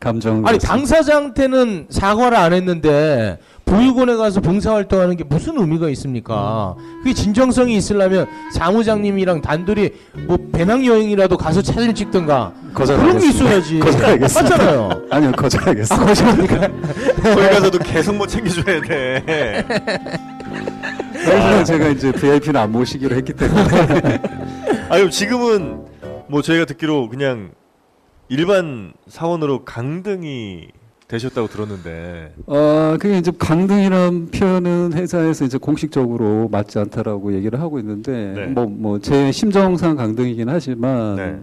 [0.00, 6.74] 감정 아니 당사자한테는 사과를 안 했는데 보육원에 가서 봉사활동하는 게 무슨 의미가 있습니까?
[7.02, 9.90] 그게 진정성이 있으려면 사무장님이랑 단둘이
[10.26, 13.78] 뭐 배낭여행이라도 가서 사진 찍든가 그런 게 있어야지.
[13.80, 14.56] 거절하겠습니다.
[14.56, 15.02] 맞잖아요.
[15.10, 16.06] 아니요 아 거절하겠습니다.
[16.06, 16.60] 거짓말입니까?
[17.34, 19.64] 거기 가서도 계속 뭐 챙겨줘야 돼.
[21.12, 24.20] 그래서 제가 이제 VIP는 안 모시기로 했기 때문에
[24.88, 25.84] 아유 지금은
[26.28, 27.50] 뭐 저희가 듣기로 그냥
[28.30, 30.68] 일반 사원으로 강등이
[31.08, 32.34] 되셨다고 들었는데.
[32.46, 38.46] 어, 그게 이제 강등이라는 표현은 회사에서 이제 공식적으로 맞지 않다라고 얘기를 하고 있는데, 네.
[38.46, 41.40] 뭐, 뭐, 제 심정상 강등이긴 하지만, 네.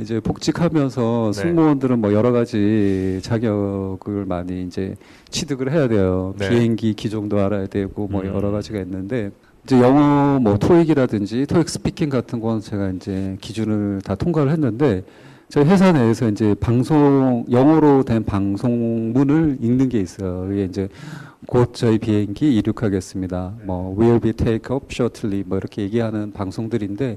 [0.00, 1.40] 이제 복직하면서 네.
[1.40, 4.94] 승무원들은 뭐 여러 가지 자격을 많이 이제
[5.28, 6.34] 취득을 해야 돼요.
[6.38, 6.48] 네.
[6.48, 8.26] 비행기 기종도 알아야 되고 뭐 음.
[8.26, 9.32] 여러 가지가 있는데
[9.64, 15.02] 이제 영어 뭐 토익이라든지 토익 스피킹 같은 건 제가 이제 기준을 다 통과를 했는데
[15.50, 20.46] 저희 회사 내에서 이제 방송 영어로 된 방송문을 읽는 게 있어요.
[20.46, 20.88] 그게 이제
[21.46, 23.54] 곧 저희 비행기 이륙하겠습니다.
[23.64, 27.16] 뭐 will be take off shortly 뭐 이렇게 얘기하는 방송들인데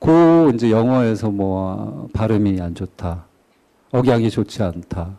[0.00, 3.26] 그 이제 영어에서 뭐 발음이 안 좋다.
[3.92, 5.18] 억양이 좋지 않다.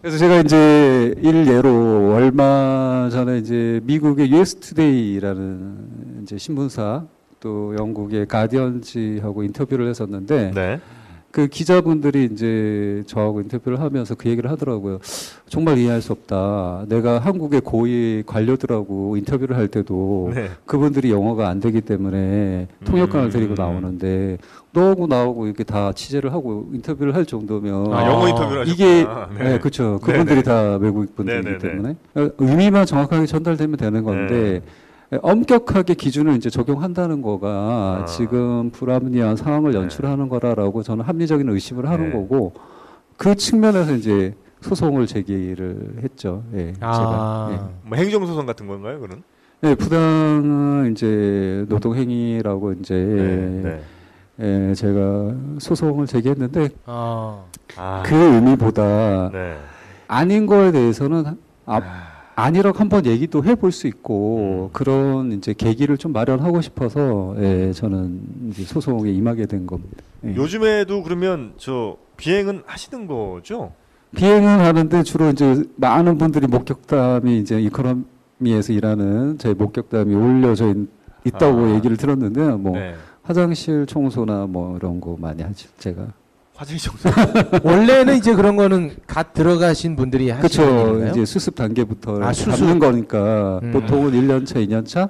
[0.00, 7.04] 그래서 제가 이제 일예로 얼마 전에 이제 미국의 US 투데이라는 이제 신문사
[7.44, 10.80] 또 영국의 가디언지하고 인터뷰를 했었는데 네.
[11.30, 14.98] 그 기자분들이 이제 저하고 인터뷰를 하면서 그 얘기를 하더라고요.
[15.48, 16.86] 정말 이해할 수 없다.
[16.88, 20.48] 내가 한국의 고위 관료들하고 인터뷰를 할 때도 네.
[20.64, 23.30] 그분들이 영어가 안 되기 때문에 통역관을 음.
[23.30, 24.38] 데리고 나오는데
[24.72, 28.72] 너하고 나하고 이렇게 다 취재를 하고 인터뷰를 할 정도면 아, 영어 인터뷰를 하셨구나.
[28.72, 29.50] 이게 네.
[29.50, 29.98] 네, 그렇죠.
[30.02, 31.58] 그분들이 다 외국 분들이기 네네네.
[31.58, 34.70] 때문에 어, 의미만 정확하게 전달되면 되는 건데 네.
[35.22, 37.48] 엄격하게 기준을 이제 적용한다는 거가
[38.02, 38.04] 아.
[38.06, 39.78] 지금 불합리한 상황을 네.
[39.78, 42.12] 연출하는 거라라고 저는 합리적인 의심을 하는 네.
[42.12, 42.52] 거고
[43.16, 46.42] 그 측면에서 이제 소송을 제기를 했죠.
[46.54, 46.92] 예, 아.
[46.92, 47.70] 제가.
[47.82, 49.22] 뭐 행정 소송 같은 건가요, 그는?
[49.64, 49.70] 예.
[49.70, 53.82] 예, 부당한 이제 노동행위라고 이제 네.
[54.40, 57.44] 예, 제가 소송을 제기했는데 아.
[57.76, 58.02] 아.
[58.04, 59.56] 그 의미보다 네.
[60.08, 61.24] 아닌 거에 대해서는
[61.66, 61.80] 아,
[62.36, 64.70] 아니라고 한번 얘기도 해볼 수 있고 음.
[64.72, 70.02] 그런 이제 계기를 좀 마련하고 싶어서 예, 저는 이제 소송에 임하게 된 겁니다.
[70.24, 70.34] 예.
[70.34, 73.72] 요즘에도 그러면 저 비행은 하시는 거죠?
[74.16, 80.76] 비행은 하는데 주로 이제 많은 분들이 목격담이 이제 이코노미에서 일하는 제 목격담이 올려져 있,
[81.24, 81.74] 있다고 아.
[81.74, 82.58] 얘기를 들었는데요.
[82.58, 82.94] 뭐 네.
[83.22, 85.68] 화장실 청소나 뭐 이런 거 많이 하죠.
[85.78, 86.06] 제가
[86.54, 87.08] 화장실 청소.
[87.68, 91.10] 원래는 이제 그런 거는 갓 들어가신 분들이 하시는 그렇죠.
[91.10, 92.78] 이제 수습 단계부터 아, 수습.
[92.78, 93.72] 거니까 음.
[93.72, 95.08] 보통은 1년 차, 2년 차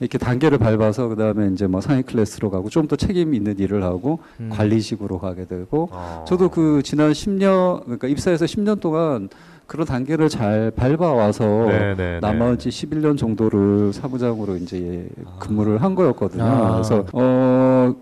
[0.00, 4.18] 이렇게 단계를 밟아서 그다음에 이제 뭐 상위 클래스로 가고 좀 더 책임 있는 일을 하고
[4.40, 4.50] 음.
[4.52, 6.24] 관리직으로 가게 되고 어.
[6.28, 9.28] 저도 그 지난 10년 그러니까 입사해서 10년 동안
[9.66, 12.20] 그런 단계를 잘 밟아와서 네, 네, 네.
[12.20, 16.44] 나머지 11년 정도를 사무장으로 이제 근무를 한 거였거든요.
[16.44, 16.72] 아.
[16.72, 17.94] 그래서 어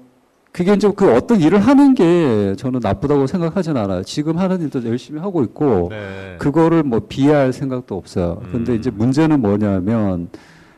[0.52, 4.02] 그게 이제 그 어떤 일을 하는 게 저는 나쁘다고 생각하진 않아요.
[4.02, 6.36] 지금 하는 일도 열심히 하고 있고 네.
[6.38, 8.42] 그거를 뭐 비하할 생각도 없어요.
[8.50, 8.76] 근데 음.
[8.78, 10.28] 이제 문제는 뭐냐면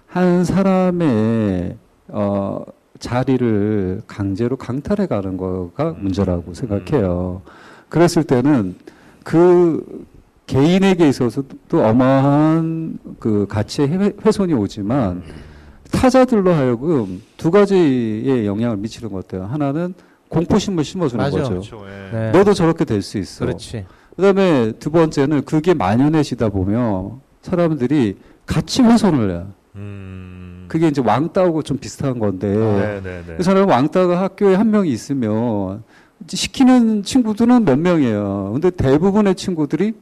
[0.06, 1.76] 한 사람의
[2.08, 2.62] 어
[2.98, 7.40] 자리를 강제로 강탈해 가는 거가 문제라고 생각해요.
[7.88, 8.76] 그랬을 때는
[9.24, 10.04] 그
[10.46, 15.22] 개인에게 있어서도 어마한 그 가치의 훼- 훼손이 오지만
[15.92, 19.48] 타자들로 하여금 두 가지의 영향을 미치는 것 같아요.
[19.48, 19.94] 하나는
[20.28, 21.36] 공포심을 심어주는 맞아.
[21.38, 21.50] 거죠.
[21.50, 21.84] 그렇죠.
[21.86, 22.16] 예.
[22.16, 22.30] 네.
[22.32, 23.44] 너도 저렇게 될 수 있어.
[23.44, 23.84] 그렇지.
[24.16, 28.16] 그다음에 두 번째는 그게 만연해지다 보면 사람들이
[28.46, 29.46] 같이 훼손을 해요.
[29.76, 30.64] 음.
[30.68, 33.34] 그게 이제 왕따하고 좀 비슷한 건데 네, 네, 네.
[33.36, 35.82] 그 사람 왕따가 학교에 한 명이 있으면
[36.26, 38.50] 시키는 친구들은 몇 명이에요.
[38.54, 39.92] 근데 대부분의 친구들이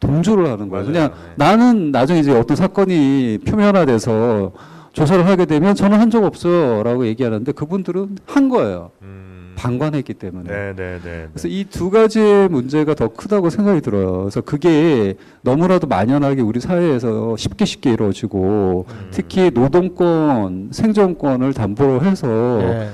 [0.00, 0.84] 동조를 하는 거예요.
[0.86, 0.92] 맞아요.
[0.92, 1.32] 그냥 네.
[1.36, 4.52] 나는 나중에 이제 어떤 사건이 표면화돼서
[4.96, 8.90] 조사를 하게 되면 저는 한 적 없어요라고 얘기하는데 그분들은 한 거예요.
[9.02, 9.52] 음.
[9.56, 10.48] 방관했기 때문에.
[10.48, 11.26] 네, 네, 네.
[11.32, 14.20] 그래서 이 두 가지의 문제가 더 크다고 생각이 들어요.
[14.20, 19.08] 그래서 그게 너무나도 만연하게 우리 사회에서 쉽게 쉽게 이루어지고 음.
[19.10, 22.26] 특히 노동권, 생존권을 담보로 해서
[22.60, 22.90] 네.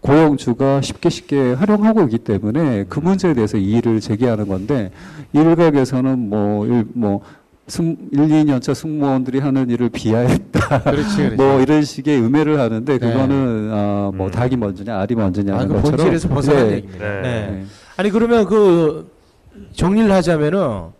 [0.00, 4.90] 고용주가 쉽게 쉽게 활용하고 있기 때문에 그 문제에 대해서 이의를 제기하는 건데
[5.32, 7.20] 일각에서는 뭐, 일, 뭐,
[7.66, 10.82] 승, 1, 2년차 승무원들이 하는 일을 비하했다.
[10.82, 11.36] 그렇지, 그렇지.
[11.36, 12.98] 뭐 이런 식의 음해를 하는데 네.
[12.98, 14.30] 그거는 아, 뭐 음.
[14.30, 16.72] 닭이 먼저냐 알이 먼저냐 아, 하는 그 것처럼 본질에서 벗어난 네.
[16.76, 17.04] 얘기입니다.
[17.06, 17.20] 네.
[17.22, 17.50] 네.
[17.50, 17.64] 네.
[17.96, 19.10] 아니 그러면 그
[19.72, 20.90] 정리를 하자면은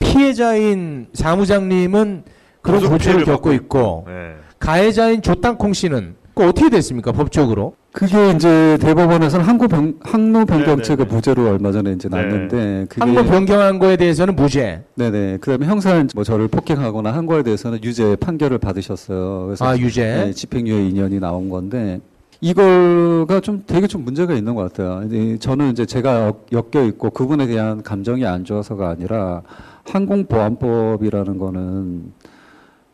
[0.00, 2.24] 피해자인 사무장님은
[2.62, 4.34] 그런 고초를 겪고 있고 네.
[4.58, 7.74] 가해자인 조땅콩 씨는 그 어떻게 됐습니까 법적으로?
[7.90, 11.16] 그게 이제 대법원에서는 항고 병, 항로 변경죄가 네네네.
[11.16, 12.16] 무죄로 얼마 전에 이제 네.
[12.16, 14.84] 났는데 그게 항로 변경한 거에 대해서는 무죄.
[14.94, 19.46] 네네 그다음에 형사 뭐 저를 폭행하거나 한 거에 대해서는 유죄 판결을 받으셨어요.
[19.46, 20.26] 그래서 아 유죄.
[20.26, 22.00] 네, 집행유예 2년이 나온 건데
[22.40, 25.04] 이거가 좀 되게 좀 문제가 있는 것 같아요.
[25.08, 29.42] 이제 저는 이제 제가 엮여 있고 그분에 대한 감정이 안 좋아서가 아니라
[29.90, 32.12] 항공보안법이라는 거는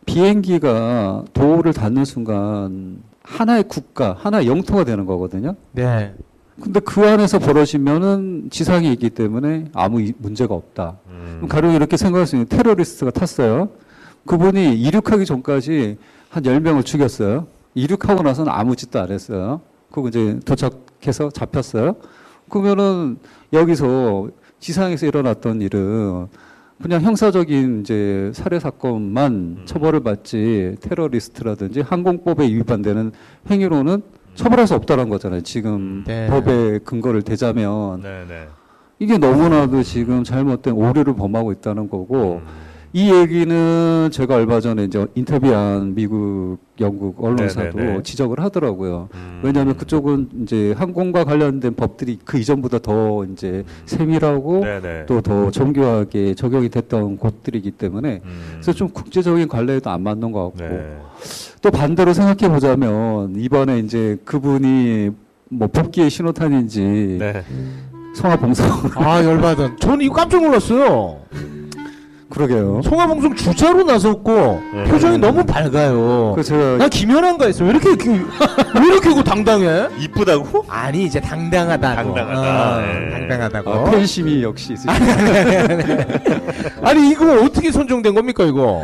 [0.06, 5.56] 비행기가 도를 닿는 순간 하나의 국가, 하나의 영토가 되는 거거든요.
[5.72, 6.14] 네.
[6.62, 10.98] 근데 그 안에서 벌어지면은 지상이 있기 때문에 아무 이- 문제가 없다.
[11.08, 11.46] 음.
[11.48, 13.70] 가령 이렇게 생각할 수 있는 테러리스트가 탔어요.
[14.26, 15.98] 그분이 이륙하기 전까지
[16.28, 17.46] 한 10명을 죽였어요.
[17.74, 19.62] 이륙하고 나서는 아무 짓도 안 했어요.
[19.90, 21.96] 그리고 이제 도착해서 잡혔어요.
[22.48, 23.18] 그러면은
[23.52, 24.28] 여기서
[24.60, 26.28] 지상에서 일어났던 일은
[26.84, 29.62] 그냥 형사적인 이제 살해 사건만 음.
[29.64, 33.10] 처벌을 받지 테러리스트라든지 항공법에 위반되는
[33.48, 34.02] 행위로는
[34.34, 35.40] 처벌할 수 없다는 거잖아요.
[35.40, 36.26] 지금 네.
[36.26, 38.48] 법의 근거를 대자면 네 네.
[38.98, 42.46] 이게 너무나도 지금 잘못된 오류를 범하고 있다는 거고 음.
[42.96, 48.02] 이 얘기는 제가 얼마 전에 이제 인터뷰한 미국, 영국 언론사도 네네네.
[48.04, 49.08] 지적을 하더라고요.
[49.12, 49.40] 음.
[49.42, 55.06] 왜냐하면 그쪽은 이제 항공과 관련된 법들이 그 이전보다 더 이제 세밀하고 네네.
[55.06, 58.50] 또더 정교하게 적용이 됐던 곳들이기 때문에 음.
[58.52, 60.96] 그래서 좀 국제적인 관례에도 안 맞는 것 같고 네.
[61.62, 65.10] 또 반대로 생각해 보자면 이번에 이제 그분이
[65.48, 67.42] 뭐 복귀의 신호탄인지 네.
[68.14, 69.78] 송화봉성 아 열받은.
[69.80, 71.18] 저는 이거 깜짝 놀랐어요.
[72.34, 72.82] 그러게요.
[72.82, 74.84] 송화봉송 주자로 나섰고 네.
[74.90, 76.32] 표정이 너무 밝아요.
[76.34, 77.62] 그 제가 난 김연아인가 했어.
[77.64, 79.86] 왜 이렇게 이렇게- 왜 이렇게 그 당당해?
[80.00, 80.64] 이쁘다고?
[80.68, 81.94] 아니 이제 당당하다고.
[82.14, 82.76] 당당하다.
[82.76, 83.10] 어, 네.
[83.10, 83.70] 당당하다고.
[83.72, 84.92] 아, 팬심이 역시 있으시죠.
[86.82, 88.82] 아니 이거 어떻게 선정된 겁니까 이거?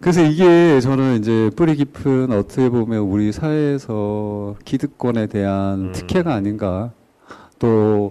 [0.00, 5.92] 그래서 이게 저는 이제 뿌리 깊은 어떻게 보면 우리 사회에서 기득권에 대한 음.
[5.92, 6.90] 특혜가 아닌가.
[7.60, 8.10] 또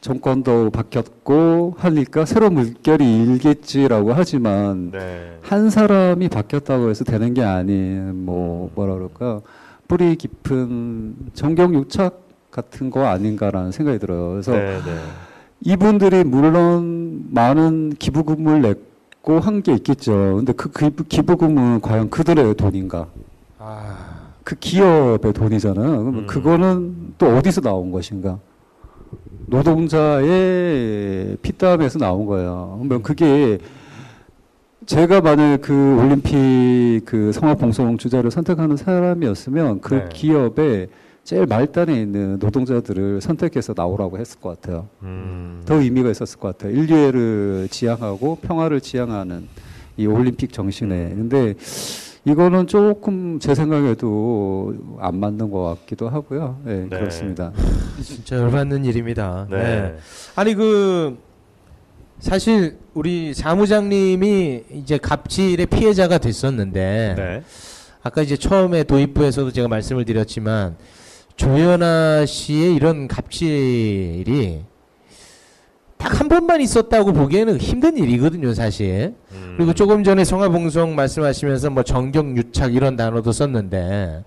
[0.00, 5.38] 정권도 바뀌었고 하니까 새로운 물결이 일겠지라고 하지만 네.
[5.42, 9.40] 한 사람이 바뀌었다고 해서 되는 게 아닌 뭐 뭐라 그럴까
[9.88, 12.20] 뿌리 깊은 정경 유착
[12.50, 14.30] 같은 거 아닌가라는 생각이 들어요.
[14.30, 14.96] 그래서 네, 네.
[15.64, 20.36] 이분들이 물론 많은 기부금을 냈고 한 게 있겠죠.
[20.36, 23.06] 근데 그 기부, 기부금은 과연 그들의 돈인가?
[23.58, 23.96] 아,
[24.44, 25.88] 그 기업의 돈이잖아요.
[25.90, 26.26] 그러면 음.
[26.26, 28.38] 그거는 또 어디서 나온 것인가?
[29.48, 32.78] 노동자의 피땀에서 나온 거예요.
[32.78, 33.58] 그러면 그게
[34.86, 40.08] 제가 만약 그 올림픽 그 성화봉송 주자를 선택하는 사람이었으면 그 네.
[40.12, 40.88] 기업의
[41.24, 44.88] 제일 말단에 있는 노동자들을 선택해서 나오라고 했을 것 같아요.
[45.02, 45.62] 음.
[45.66, 46.74] 더 의미가 있었을 것 같아요.
[46.74, 49.46] 인류애를 지향하고 평화를 지향하는
[49.98, 51.10] 이 올림픽 정신에.
[51.10, 51.54] 근데
[52.28, 56.60] 이거는 조금 제 생각에도 안 맞는 것 같기도 하고요.
[56.64, 56.98] 네, 네.
[56.98, 57.52] 그렇습니다.
[58.02, 59.46] 진짜 열받는 일입니다.
[59.50, 59.56] 네.
[59.56, 59.96] 네.
[60.36, 61.16] 아니 그
[62.18, 67.42] 사실 우리 사무장님이 이제 갑질의 피해자가 됐었는데 네.
[68.02, 70.76] 아까 이제 처음에 도입부에서도 제가 말씀을 드렸지만
[71.36, 74.64] 조연아 씨의 이런 갑질이
[75.98, 79.14] 딱 한 번만 있었다고 보기에는 힘든 일이거든요, 사실.
[79.32, 79.54] 음.
[79.56, 84.24] 그리고 조금 전에 성화봉송 말씀하시면서 뭐 정경유착 이런 단어도 썼는데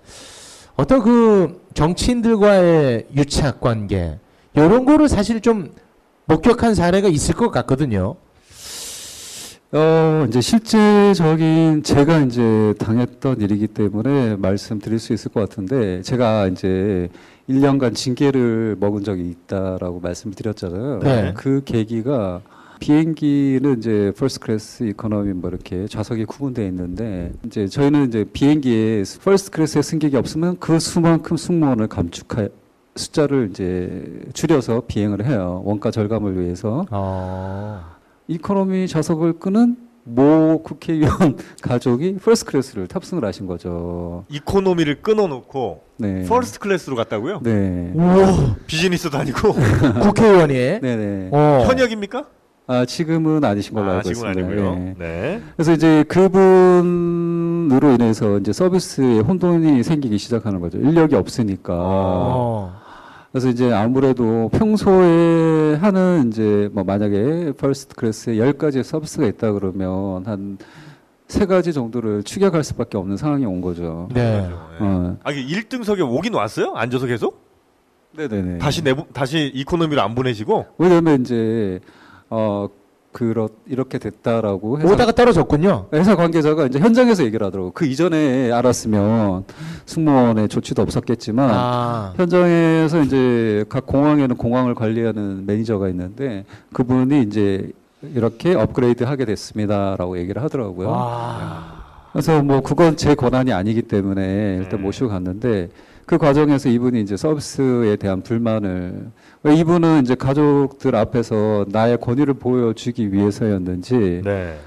[0.76, 4.20] 어떤 그 정치인들과의 유착 관계
[4.56, 5.72] 이런 거를 사실 좀
[6.26, 8.16] 목격한 사례가 있을 것 같거든요.
[9.74, 17.08] 어, 이제 실제적인 제가 이제 당했던 일이기 때문에 말씀드릴 수 있을 것 같은데 제가 이제
[17.52, 20.99] 1년간 징계를 먹은 적이 있다라고 말씀을 드렸잖아요.
[20.99, 21.34] 네.
[21.36, 22.41] 그 계기가
[22.80, 29.52] 비행기는 이제 first class economy 뭐 이렇게 좌석이 구분되어 있는데 이제 저희는 이제 비행기에 first
[29.52, 32.49] class에 승객이 없으면 그 수만큼 승무원을 감축할
[32.95, 35.62] 숫자를 이제 줄여서 비행을 해요.
[35.64, 36.86] 원가 절감을 위해서.
[36.89, 37.82] 어.
[38.28, 44.26] economy 좌석을 끊은 모 국회의원 가족이 first class를 탑승을 하신 거죠.
[44.30, 46.26] economy를 끊어놓고 네.
[46.26, 47.41] first class로 갔다고요?
[47.43, 47.91] 네.
[47.93, 49.54] 우와, 비즈니스도 아니고
[50.02, 50.54] 국회의원이.
[50.82, 51.30] 네네.
[51.32, 51.64] 어.
[51.68, 52.26] 현역입니까?
[52.68, 54.62] 아 지금은 아니신 걸로 아, 알고 지금은 있습니다.
[54.62, 54.76] 아니고요.
[54.76, 54.95] 네.
[54.97, 55.41] 네.
[55.56, 60.78] 그래서 이제 그분으로 인해서 이제 서비스에 혼돈이 생기기 시작하는 거죠.
[60.78, 61.74] 인력이 없으니까.
[61.78, 62.81] 어.
[63.32, 70.26] 그래서 이제 아무래도 평소에 하는 이제 뭐 만약에 first class에 열 가지 서비스가 있다 그러면
[70.26, 70.58] 한
[71.32, 74.10] 세 가지 정도를 축약할 수밖에 없는 상황이 온 거죠.
[74.14, 74.50] 네.
[74.82, 75.18] 어.
[75.24, 76.74] 아, 이게 1등석에 오긴 왔어요?
[76.76, 77.42] 앉아서 계속?
[78.18, 78.58] 네네네.
[78.58, 80.66] 다시 내부 다시 이코노미로 안 보내시고?
[80.78, 81.80] 왜냐면 이제
[82.30, 82.68] 어
[83.12, 85.88] 그렇 이렇게 됐다라고 회사, 오다가 떨어졌군요.
[85.93, 87.72] 회사 관계자가 이제 현장에서 얘기를 하더라고.
[87.72, 89.43] 그 이전에 알았으면
[89.86, 92.14] 승무원의 조치도 없었겠지만 아.
[92.16, 97.72] 현장에서 이제 각 공항에는 공항을 관리하는 매니저가 있는데 그분이 이제
[98.16, 100.89] 이렇게 업그레이드 하게 됐습니다라고 얘기를 하더라고요.
[100.89, 101.82] 와.
[102.12, 104.84] 그래서 뭐 그건 제 권한이 아니기 때문에 일단 음.
[104.84, 105.70] 모시고 갔는데
[106.06, 109.08] 그 과정에서 이분이 이제 서비스에 대한 불만을
[109.43, 114.58] 왜 이분은 이제 가족들 앞에서 나의 권위를 보여주기 위해서였는지 네.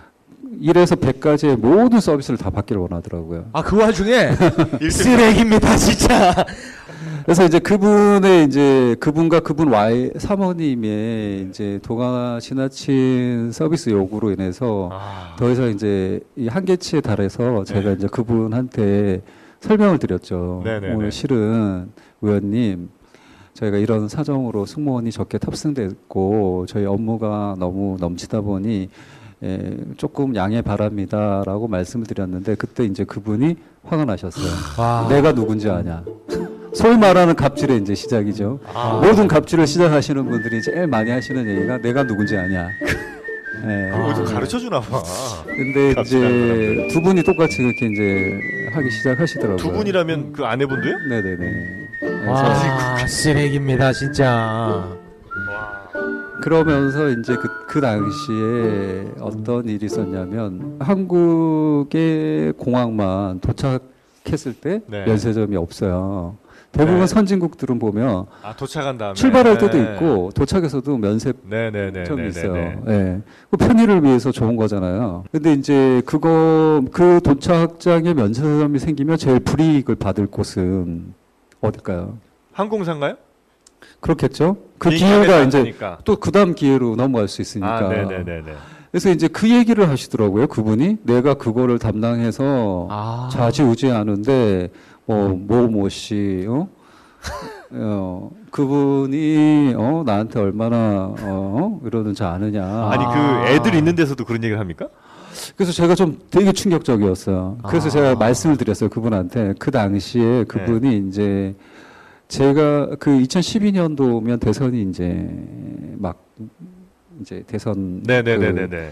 [0.63, 3.47] 1에서 100까지의 모든 서비스를 다 받기를 원하더라고요.
[3.53, 4.31] 아, 그 와중에
[4.79, 6.45] 1등 쓰레기입니다, 진짜.
[7.25, 15.35] 그래서 이제 그분의 이제 그분과 그분 와이 사모님의 이제 도가 지나친 서비스 요구로 인해서 아,
[15.39, 17.93] 더 이상 이제 이 한계치에 달해서 제가 네.
[17.95, 19.23] 이제 그분한테
[19.65, 20.61] 설명을 드렸죠.
[20.65, 20.95] 네네네.
[20.95, 21.91] 오늘 실은
[22.21, 22.91] 의원님
[23.55, 28.89] 저희가 이런 사정으로 승무원이 적게 탑승됐고 저희 업무가 너무 넘치다 보니
[29.43, 34.47] 에, 조금 양해 바랍니다라고 말씀을 드렸는데 그때 이제 그분이 화가 나셨어요.
[34.79, 35.07] 와.
[35.09, 36.05] 내가 누군지 아냐.
[36.75, 38.59] 소위 말하는 갑질의 이제 시작이죠.
[38.75, 39.01] 아.
[39.03, 42.69] 모든 갑질을 시작하시는 분들이 제일 많이 하시는 얘기가 내가 누군지 아냐.
[43.67, 43.91] 예.
[43.91, 45.03] 그거 어디 가르쳐 주나 봐.
[45.47, 48.41] 근데 이제 두 분이 똑같이 그렇게 이제
[48.73, 49.57] 하기 시작하시더라고요.
[49.57, 50.99] 두 분이라면 그 아내분도요?
[51.09, 52.29] 네네네.
[52.29, 54.89] 와, 쓰레기입니다, 진짜.
[56.43, 65.07] 그러면서 이제 그, 그 당시에 어떤 일이 있었냐면 한국의 공항만 도착했을 때 네.
[65.07, 66.37] 면세점이 없어요.
[66.75, 67.07] 대부분 네.
[67.07, 69.93] 선진국들은 보면 아 도착한 다음에 출발할 때도 네.
[69.95, 72.29] 있고 도착해서도 면세점이 네네네.
[72.29, 72.83] 있어요.
[72.89, 73.21] 예.
[73.51, 75.25] 그 편의를 위해서 좋은 거잖아요.
[75.31, 81.15] 근데 이제 그거 그 도착장에 면세점이 생기면 제일 불이익을 받을 곳은
[81.61, 82.19] 어딜까요?
[82.53, 83.15] 항공사인가요?
[84.01, 84.57] 그렇겠죠.
[84.79, 85.73] 그 기회가 이제.
[86.05, 87.77] 또 그 다음 기회로 넘어갈 수 있으니까.
[87.77, 88.53] 아 네네네네.
[88.91, 90.47] 그래서 이제 그 얘기를 하시더라고요.
[90.47, 93.29] 그분이 내가 그거를 담당해서 아.
[93.33, 94.69] 좌지우지하는데
[95.07, 96.69] 뭐모모 씨, 어?
[97.71, 102.65] 어, 그분이 어 나한테 얼마나 어 이러는지 아느냐.
[102.65, 104.89] 아니 그 애들 있는 데서도 그런 얘기를 합니까?
[105.57, 107.59] 그래서 제가 좀 되게 충격적이었어요.
[107.67, 107.91] 그래서 아.
[107.91, 108.91] 제가 말씀을 드렸어요.
[108.91, 111.55] 그분한테 그 당시에 그분이 이제
[112.29, 115.29] 제가 그 2012년도면 대선이 이제
[115.99, 116.25] 막
[117.21, 118.91] 이제 대선 그 네네네네네.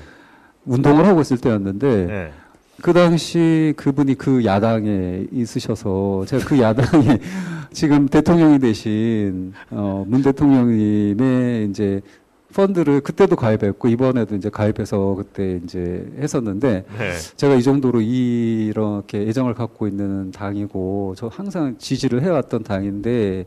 [0.64, 2.32] 운동을 하고 있을 때였는데 네.
[2.80, 7.18] 그 당시 그분이 그 야당에 있으셔서 제가 그 야당에
[7.72, 12.00] 지금 대통령이 되신 어, 문 대통령님의 이제
[12.52, 17.12] 펀드를 그때도 가입했고 이번에도 이제 가입해서 그때 이제 했었는데 네.
[17.36, 23.46] 제가 이 정도로 이렇게 애정을 갖고 있는 당이고 저 항상 지지를 해왔던 당인데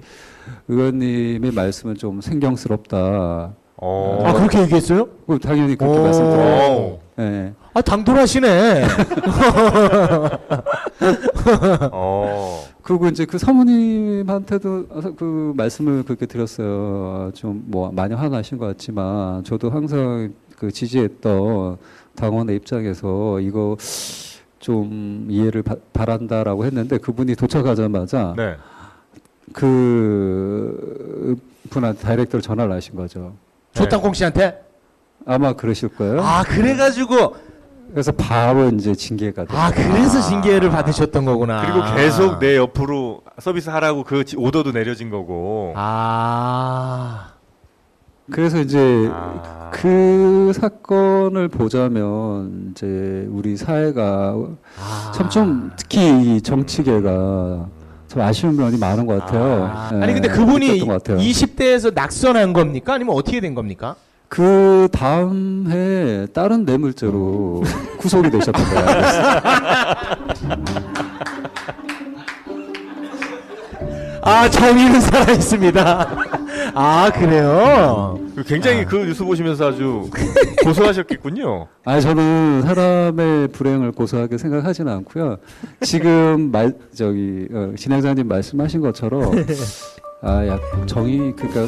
[0.67, 3.53] 의원님의 말씀은 좀 생경스럽다.
[3.77, 4.23] 어.
[4.23, 5.07] 아, 그렇게 얘기했어요?
[5.27, 6.03] 그 당연히 그렇게 오.
[6.03, 6.99] 말씀드려요.
[7.19, 7.53] 예.
[7.75, 8.85] 아, 당돌하시네.
[11.91, 12.63] 어.
[12.81, 17.31] 그리고 이제 그 사모님한테도 그 말씀을 그렇게 드렸어요.
[17.33, 21.77] 좀 뭐 많이 화나신 것 같지만 저도 항상 그 지지했던
[22.15, 23.75] 당원의 입장에서 이거
[24.59, 28.55] 좀 이해를 바, 바란다라고 했는데 그분이 도착하자마자 네.
[29.51, 31.35] 그
[31.71, 33.33] 분한테 다이렉트로 전화를 하신 거죠.
[33.73, 34.63] 조땅콩 씨한테?
[35.25, 36.21] 아마 그러실 거예요.
[36.21, 37.35] 아, 그래가지고.
[37.91, 39.61] 그래서 바로 이제 징계가 됐어요.
[39.61, 41.61] 아, 그래서 징계를 받으셨던 거구나.
[41.61, 45.73] 그리고 계속 내 옆으로 서비스 하라고 그 지- 오더도 내려진 거고.
[45.75, 47.27] 아.
[48.31, 49.69] 그래서 이제 아.
[49.71, 54.35] 그 사건을 보자면 이제 우리 사회가
[54.79, 55.11] 아.
[55.13, 57.67] 참좀 특히 이 정치계가
[58.07, 59.69] 참 아쉬운 면이 많은 것 같아요.
[59.71, 59.89] 아.
[59.93, 61.17] 예, 아니 근데 그분이 느꼈던 것 같아요.
[61.19, 62.95] 20대에서 낙선한 겁니까?
[62.95, 63.95] 아니면 어떻게 된 겁니까?
[64.27, 67.63] 그 다음 해 다른 뇌물죄로
[67.97, 68.85] 구속이 되셨던 거예요.
[74.21, 76.09] 아 정의는 살아 있습니다.
[76.73, 78.19] 아 그래요?
[78.35, 80.09] 그 굉장히 그 뉴스 보시면서 아주
[80.63, 81.67] 고소하셨겠군요.
[81.85, 85.37] 아니 저는 사람의 불행을 고소하게 생각하지는 않고요.
[85.81, 89.31] 지금 말 저기 어, 진행자님 말씀하신 것처럼
[90.23, 91.67] 아 약 정의 그니까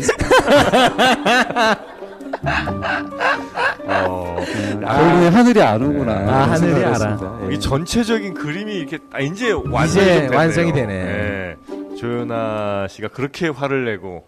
[3.86, 4.38] 어.
[4.82, 6.14] 결국에 하늘이 아는구나.
[6.16, 6.24] 네.
[6.24, 7.40] 이런 아, 하늘이 알아.
[7.50, 7.54] 예.
[7.54, 10.30] 이 전체적인 그림이 이렇게 아, 이제 완성이 이제.
[10.36, 10.88] 완성이 되네.
[11.04, 11.56] 네.
[11.98, 14.26] 조연아 씨가 그렇게 화를 내고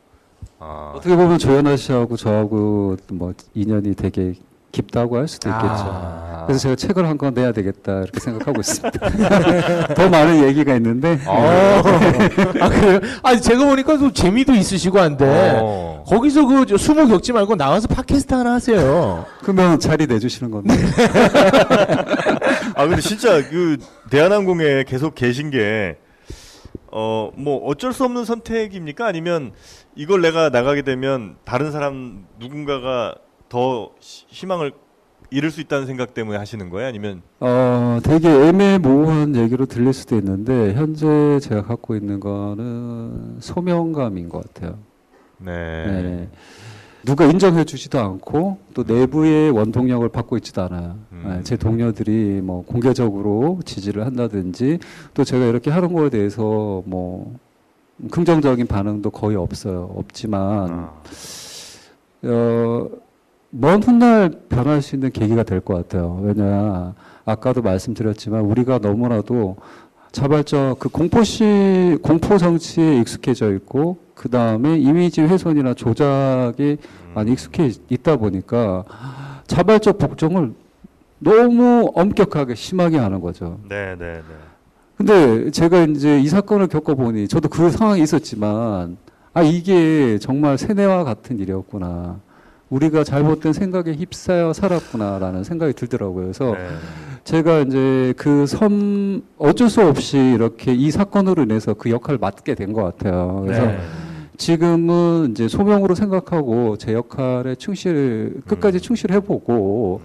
[0.59, 4.33] 아, 어떻게 보면 조연아 씨하고 저하고 뭐 인연이 되게
[4.71, 5.67] 깊다고 할 수도 있겠죠.
[5.67, 6.43] 아.
[6.45, 9.09] 그래서 제가 책을 한 권 내야 되겠다 이렇게 생각하고 있습니다.
[9.93, 11.81] 더 많은 얘기가 있는데 어.
[12.61, 12.99] 아 그래요?
[13.23, 16.03] 아 제가 보니까 또 재미도 있으시고 한데 어.
[16.07, 19.25] 거기서 그저 수모 겪지 말고 나와서 팟캐스트 하나 하세요.
[19.41, 20.73] 그러면 자리 내주시는 건데.
[22.75, 23.77] 아 근데 진짜 그
[24.09, 25.97] 대한항공에 계속 계신 게
[26.91, 29.05] 어 뭐 어쩔 수 없는 선택입니까?
[29.05, 29.51] 아니면
[29.95, 33.13] 이걸 내가 나가게 되면 다른 사람 누군가가
[33.49, 34.71] 더 시- 희망을
[35.31, 36.87] 잃을 수 있다는 생각 때문에 하시는 거예요?
[36.87, 44.43] 아니면 어, 되게 애매모호한 얘기로 들릴 수도 있는데 현재 제가 갖고 있는 거는 소명감인 것
[44.53, 44.77] 같아요.
[45.37, 45.51] 네.
[45.85, 46.29] 네.
[47.05, 50.97] 누가 인정해 주지도 않고 또 내부의 원동력을 받고 있지도 않아요.
[51.13, 51.23] 음.
[51.27, 54.79] 네, 제 동료들이 뭐 공개적으로 지지를 한다든지
[55.13, 57.37] 또 제가 이렇게 하는 거에 대해서 뭐
[58.11, 59.91] 긍정적인 반응도 거의 없어요.
[59.95, 60.93] 없지만 아,
[62.23, 62.89] 어,
[63.51, 66.19] 먼 훗날 변할 수 있는 계기가 될 것 같아요.
[66.21, 66.93] 왜냐,
[67.25, 69.57] 아까도 말씀드렸지만 우리가 너무나도
[70.11, 76.77] 자발적 그 공포시, 공포 정치에 익숙해져 있고, 그 다음에 이미지 훼손이나 조작에
[77.13, 78.83] 많이 익숙해 있다 보니까
[79.47, 80.53] 자발적 복종을
[81.19, 83.59] 너무 엄격하게 심하게 하는 거죠.
[83.67, 84.21] 네, 네, 네.
[84.97, 88.97] 근데 제가 이제 이 사건을 겪어보니 저도 그 상황이 있었지만
[89.33, 92.19] 아 이게 정말 세뇌와 같은 일이었구나.
[92.69, 96.23] 우리가 잘못된 생각에 휩싸여 살았구나라는 생각이 들더라고요.
[96.25, 96.67] 그래서 네.
[97.23, 102.73] 제가 이제 그 섬 어쩔 수 없이 이렇게 이 사건으로 인해서 그 역할을 맡게 된
[102.73, 103.43] 것 같아요.
[103.45, 103.79] 그래서 네.
[104.37, 108.79] 지금은 이제 소명으로 생각하고 제 역할에 충실 끝까지 음.
[108.79, 110.01] 충실해보고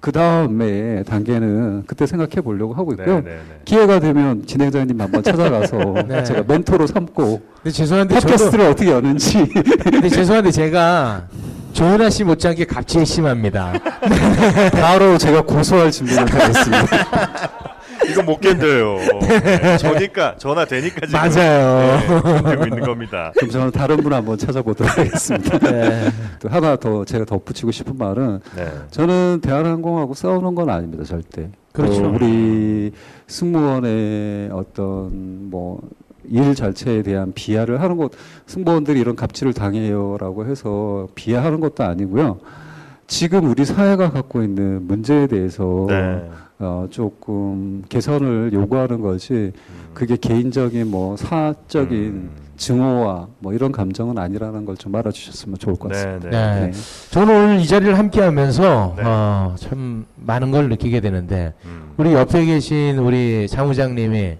[0.00, 3.16] 그 다음에 단계는 그때 생각해 보려고 하고 있고요.
[3.16, 3.60] 네, 네, 네.
[3.64, 6.22] 기회가 되면 진행자님 한번 찾아가서 네.
[6.24, 9.44] 제가 멘토로 삼고 근데 죄송한데 저도 팟캐스트를 어떻게 여는지
[9.82, 11.26] 근데 죄송한데 제가
[11.72, 13.72] 조은아 씨 못지않게 갑질이 심합니다.
[14.72, 17.68] 바로 제가 고소할 준비를 다 했습니다.
[18.10, 18.98] 이거 못 견뎌요.
[19.20, 19.76] 네.
[19.76, 22.00] 저니까 전화 되니까 지금 맞아요.
[22.44, 23.32] 네, 있는 겁니다.
[23.36, 25.58] 그럼 저는 다른 분 한번 찾아보도록 하겠습니다.
[25.58, 26.10] 네.
[26.40, 28.72] 또 하나 더 제가 덧붙이고 싶은 말은 네.
[28.90, 31.50] 저는 대한항공하고 싸우는 건 아닙니다, 절대.
[31.72, 32.02] 그렇죠.
[32.02, 32.92] 또 우리
[33.26, 35.80] 승무원의 어떤 뭐
[36.30, 38.12] 일 자체에 대한 비하를 하는 것,
[38.46, 42.38] 승무원들이 이런 갑질을 당해요라고 해서 비하하는 것도 아니고요.
[43.06, 46.28] 지금 우리 사회가 갖고 있는 문제에 대해서 네.
[46.58, 49.88] 어, 조금 개선을 요구하는 것이 음.
[49.94, 52.30] 그게 개인적인 뭐 사적인 음.
[52.56, 56.28] 증오와 뭐 이런 감정은 아니라는 걸 좀 알아주셨으면 좋을 것 같습니다.
[56.28, 56.66] 네, 네.
[56.72, 56.72] 네.
[57.10, 59.02] 저는 오늘 이 자리를 함께 하면서 네.
[59.06, 61.92] 어, 참 많은 걸 느끼게 되는데 음.
[61.96, 64.36] 우리 옆에 계신 우리 사무장님이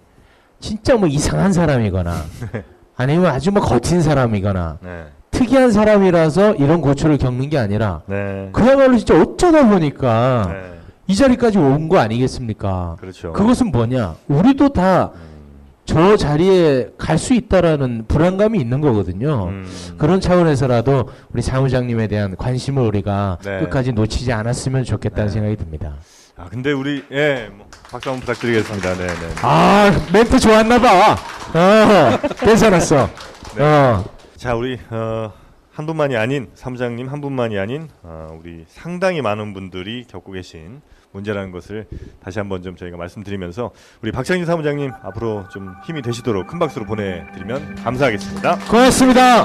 [0.60, 2.12] 진짜 뭐 이상한 사람이거나
[2.96, 5.04] 아니면 아주 뭐 거친 사람이거나 네.
[5.30, 8.48] 특이한 사람이라서 이런 고초를 겪는 게 아니라 네.
[8.52, 10.78] 그야말로 진짜 어쩌다 보니까 네.
[11.06, 12.96] 이 자리까지 온 거 아니겠습니까?
[13.00, 13.32] 그렇죠.
[13.32, 14.16] 그것은 뭐냐?
[14.26, 19.44] 우리도 다저 자리에 갈 수 있다라는 불안감이 있는 거거든요.
[19.48, 19.64] 음.
[19.96, 23.60] 그런 차원에서라도 우리 사무장님에 대한 관심을 우리가 네.
[23.60, 25.32] 끝까지 놓치지 않았으면 좋겠다는 네.
[25.32, 25.94] 생각이 듭니다.
[26.38, 28.94] 아 근데 우리 예 뭐, 박수 한번 부탁드리겠습니다.
[28.94, 29.34] 네, 네.
[29.42, 31.12] 아 멘트 좋았나 봐.
[31.54, 33.10] 어, 괜찮았어.
[33.56, 33.62] 네.
[33.64, 34.04] 어,
[34.36, 35.32] 자 우리 어,
[35.74, 40.80] 한 분만이 아닌 사무장님 한 분만이 아닌 어, 우리 상당히 많은 분들이 겪고 계신
[41.10, 41.86] 문제라는 것을
[42.22, 47.76] 다시 한번 좀 저희가 말씀드리면서 우리 박창진 사무장님 앞으로 좀 힘이 되시도록 큰 박수로 보내드리면
[47.82, 48.58] 감사하겠습니다.
[48.70, 49.44] 고맙습니다.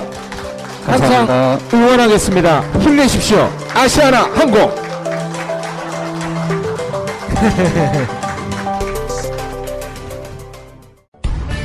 [0.85, 1.75] 항상 감사합니다.
[1.77, 2.61] 응원하겠습니다.
[2.81, 3.49] 힘내십시오.
[3.73, 4.92] 아시아나 항공.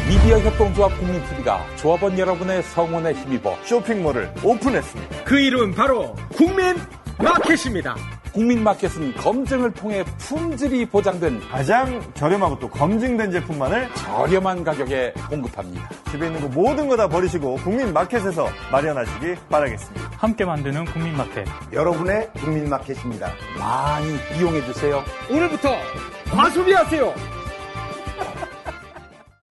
[0.08, 5.24] 미디어 협동조합 국민TV가 조합원 여러분의 성원에 힘입어 쇼핑몰을 오픈했습니다.
[5.24, 6.74] 그 이름은 바로 국민
[7.18, 7.94] 마켓입니다.
[8.42, 15.88] 국민마켓은 검증을 통해 품질이 보장된 가장 저렴하고 또 검증된 제품만을 저렴한 가격에 공급합니다.
[16.12, 20.10] 집에 있는 거 모든 거 다 버리시고 국민 마켓에서 마련하시기 바라겠습니다.
[20.18, 21.46] 함께 만드는 국민마켓.
[21.72, 23.32] 여러분의 국민마켓입니다.
[23.58, 25.02] 많이 이용해 주세요.
[25.30, 25.70] 오늘부터
[26.30, 27.37] 과소비하세요.